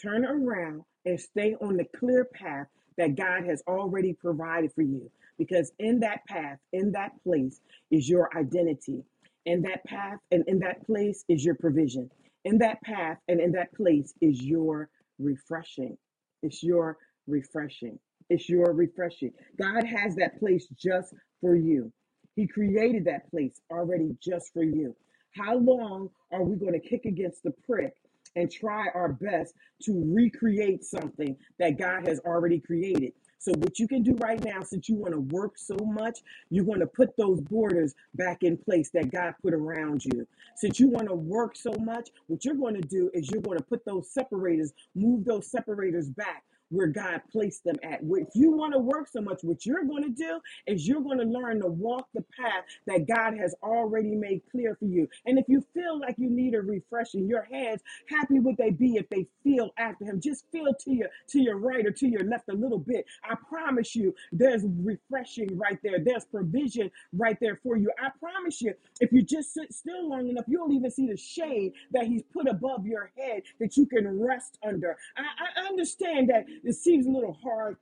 [0.02, 2.68] Turn around and stay on the clear path
[2.98, 5.12] that God has already provided for you.
[5.38, 7.60] Because in that path, in that place
[7.92, 9.04] is your identity.
[9.46, 12.10] In that path and in that place is your provision.
[12.46, 14.89] In that path and in that place is your
[15.20, 15.98] refreshing.
[16.44, 18.00] It's your refreshing.
[18.30, 19.34] It's your refreshing.
[19.62, 21.92] God has that place just for you.
[22.36, 24.96] He created that place already just for you.
[25.36, 27.94] How long are we going to kick against the prick
[28.36, 33.14] and try our best to recreate something that God has already created?
[33.42, 36.20] So, what you can do right now, since you want to work so much,
[36.52, 40.28] you're going to put those borders back in place that God put around you.
[40.58, 43.58] Since you want to work so much, what you're going to do is you're going
[43.58, 48.02] to put those separators, move those separators back where God placed them at.
[48.04, 51.20] If you want to work so much, what you're going to do is you're going
[51.20, 55.08] to learn to walk the path that God has already made clear for you.
[55.26, 58.98] And if you feel like you need a refreshing, your hands, happy would they be
[58.98, 60.22] if they feel after him?
[60.22, 63.06] Just feel to your to your right or to your left a little bit.
[63.24, 66.00] I promise you, there's refreshing right there.
[66.04, 67.92] There's provision right there for you.
[68.04, 71.74] I promise you, if you just sit still long enough, you'll even see the shade
[71.92, 74.98] that he's put above your head that you can rest under.
[75.18, 75.24] I,
[75.64, 77.78] I understand that it seems a little hard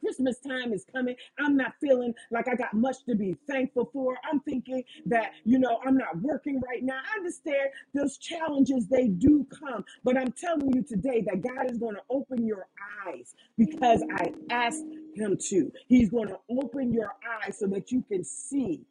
[0.00, 1.16] Christmas time is coming.
[1.38, 4.16] I'm not feeling like I got much to be thankful for.
[4.30, 6.98] I'm thinking that, you know, I'm not working right now.
[6.98, 9.84] I understand those challenges, they do come.
[10.04, 12.66] But I'm telling you today that God is going to open your
[13.06, 14.84] eyes because I asked
[15.14, 15.72] Him to.
[15.88, 18.84] He's going to open your eyes so that you can see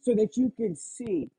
[0.00, 1.30] so that you can see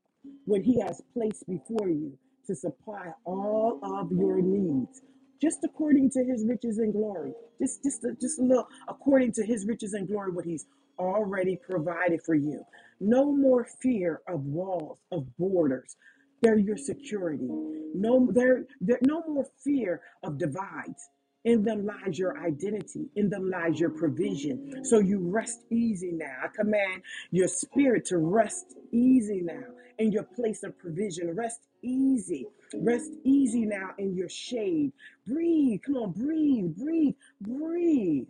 [0.44, 5.02] what He has placed before you to supply all of your needs,
[5.40, 7.32] just according to His riches and glory.
[7.60, 10.66] Just, just, a, just a little according to His riches and glory, what He's
[10.98, 12.64] already provided for you.
[13.00, 15.96] No more fear of walls, of borders.
[16.42, 17.46] They're your security.
[17.94, 18.64] No, there,
[19.02, 21.08] no more fear of divides.
[21.44, 23.08] In them lies your identity.
[23.16, 24.84] In them lies your provision.
[24.84, 26.36] So you rest easy now.
[26.44, 29.62] I command your spirit to rest easy now
[29.98, 31.34] in your place of provision.
[31.34, 32.46] Rest easy.
[32.74, 34.92] Rest easy now in your shade.
[35.26, 35.80] Breathe.
[35.84, 38.26] Come on, breathe, breathe, breathe.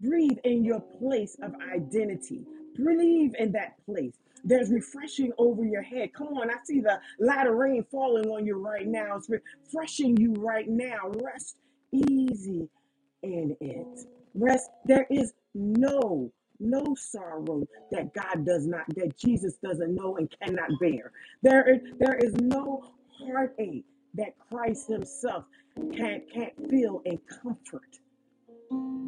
[0.00, 2.46] Breathe in your place of identity.
[2.76, 4.14] Breathe in that place.
[4.44, 6.14] There's refreshing over your head.
[6.14, 9.16] Come on, I see the latter rain falling on you right now.
[9.16, 11.10] It's refreshing you right now.
[11.24, 11.56] Rest
[11.92, 12.68] easy
[13.24, 14.06] in it.
[14.34, 14.70] Rest.
[14.86, 20.70] There is no no sorrow that God does not, that Jesus doesn't know and cannot
[20.80, 21.12] bear.
[21.42, 22.84] There is there is no
[23.18, 23.84] heartache
[24.14, 25.44] that Christ Himself
[25.96, 27.98] can't can't feel and comfort.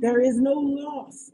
[0.00, 1.30] There is no loss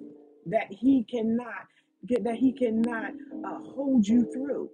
[0.46, 1.66] that He cannot
[2.06, 3.12] get that He cannot
[3.44, 4.70] uh, hold you through.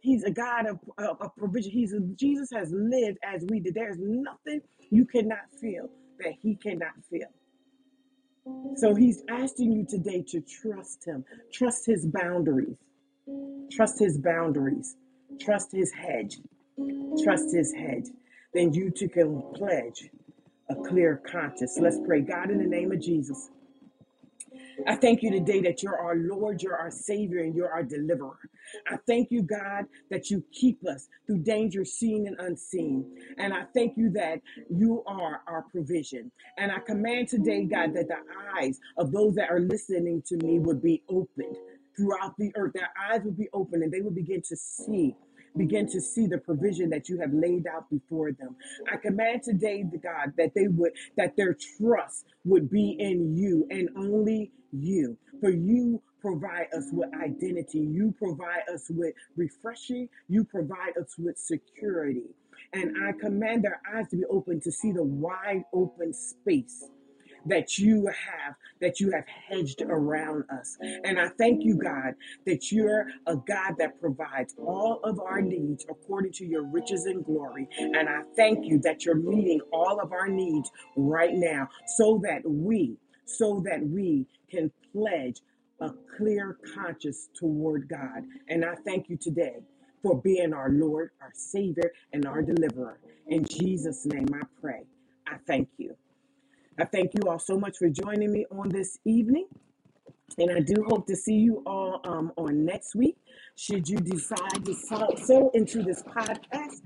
[0.00, 1.72] He's a God of, of, of provision.
[1.72, 3.74] He's a, Jesus has lived as we did.
[3.74, 4.60] There's nothing
[4.90, 5.88] you cannot feel
[6.20, 7.28] that he cannot feel.
[8.76, 12.76] So he's asking you today to trust him, trust his boundaries,
[13.72, 14.96] trust his boundaries,
[15.40, 16.38] trust his hedge,
[17.22, 18.06] trust his hedge.
[18.54, 20.10] Then you too can pledge
[20.70, 21.78] a clear conscience.
[21.80, 22.20] Let's pray.
[22.22, 23.50] God, in the name of Jesus.
[24.86, 28.38] I thank you today that you're our Lord, you're our Savior, and you're our deliverer.
[28.88, 33.16] I thank you, God, that you keep us through danger seen and unseen.
[33.38, 36.30] And I thank you that you are our provision.
[36.58, 38.18] And I command today, God, that the
[38.58, 41.56] eyes of those that are listening to me would be opened
[41.96, 42.72] throughout the earth.
[42.74, 45.16] Their eyes would be open and they would begin to see
[45.56, 48.56] begin to see the provision that you have laid out before them.
[48.92, 53.66] I command today, the God, that they would, that their trust would be in you
[53.70, 55.16] and only you.
[55.40, 57.80] For you provide us with identity.
[57.80, 60.08] You provide us with refreshing.
[60.28, 62.30] You provide us with security.
[62.72, 66.84] And I command their eyes to be open to see the wide open space
[67.46, 70.76] that you have that you have hedged around us.
[71.04, 72.14] And I thank you, God,
[72.46, 77.24] that you're a God that provides all of our needs according to your riches and
[77.24, 77.68] glory.
[77.78, 82.42] And I thank you that you're meeting all of our needs right now so that
[82.46, 85.40] we so that we can pledge
[85.80, 88.24] a clear conscience toward God.
[88.48, 89.56] And I thank you today
[90.02, 92.98] for being our Lord, our Savior, and our deliverer.
[93.28, 94.82] In Jesus' name I pray.
[95.26, 95.96] I thank you.
[96.78, 99.46] I thank you all so much for joining me on this evening.
[100.38, 103.16] And I do hope to see you all um, on next week.
[103.56, 106.80] Should you decide to sow into this podcast,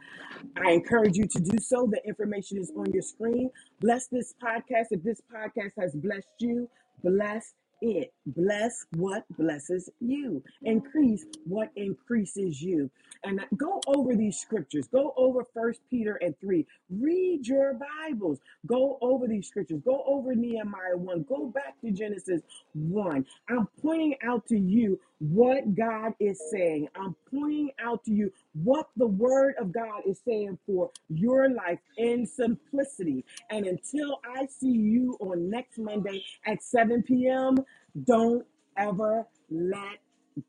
[0.63, 1.89] I encourage you to do so.
[1.91, 3.51] The information is on your screen.
[3.81, 4.89] Bless this podcast.
[4.91, 6.69] If this podcast has blessed you,
[7.03, 8.13] bless it.
[8.27, 10.43] Bless what blesses you.
[10.63, 12.91] Increase what increases you.
[13.25, 14.89] And go over these scriptures.
[14.89, 16.67] Go over First Peter and 3.
[16.91, 18.39] Read your Bibles.
[18.67, 19.81] Go over these scriptures.
[19.85, 21.25] Go over Nehemiah 1.
[21.29, 22.43] Go back to Genesis
[22.75, 23.27] 1.
[23.49, 26.89] I'm pointing out to you what God is saying.
[26.97, 31.81] I'm pointing out to you what the word of God is saying for your life
[31.99, 33.25] in simplicity.
[33.51, 37.59] And until I see you on next Monday at 7 p.m.,
[38.05, 38.47] don't
[38.79, 39.99] ever let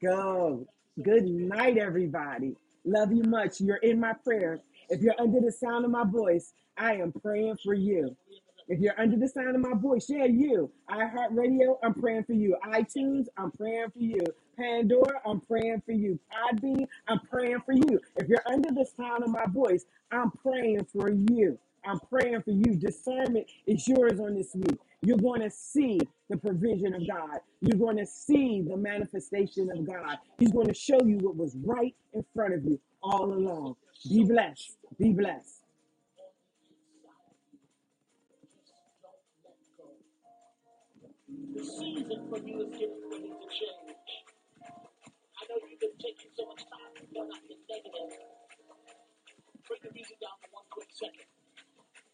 [0.02, 0.68] go.
[1.04, 2.56] Good night, everybody.
[2.86, 3.62] Love you much.
[3.62, 4.62] You're in my prayers.
[4.90, 8.16] If you're under the sound of my voice, I am praying for you.
[8.70, 10.72] If you're under the sound of my voice, yeah, you.
[10.92, 12.58] iHeartRadio, I'm praying for you.
[12.68, 14.22] iTunes, I'm praying for you.
[14.58, 16.20] Pandora, I'm praying for you.
[16.34, 18.00] Podbean, I'm praying for you.
[18.18, 21.60] If you're under the sound of my voice, I'm praying for you.
[21.86, 22.76] I'm praying for you.
[22.76, 24.80] Discernment is yours on this week.
[25.02, 26.00] You're going to see
[26.30, 27.40] the provision of God.
[27.62, 30.18] You're going to see the manifestation of God.
[30.40, 33.78] He's going to show you what was right in front of you all along.
[34.10, 34.78] Be blessed.
[35.00, 35.59] Be blessed.
[41.60, 44.00] the season for you is getting ready to change.
[44.64, 48.16] I know you've been taking so much time to run out your negative.
[49.68, 51.28] Bring the music down for one quick second.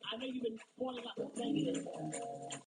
[0.02, 2.65] I know you've been pointing out the negative.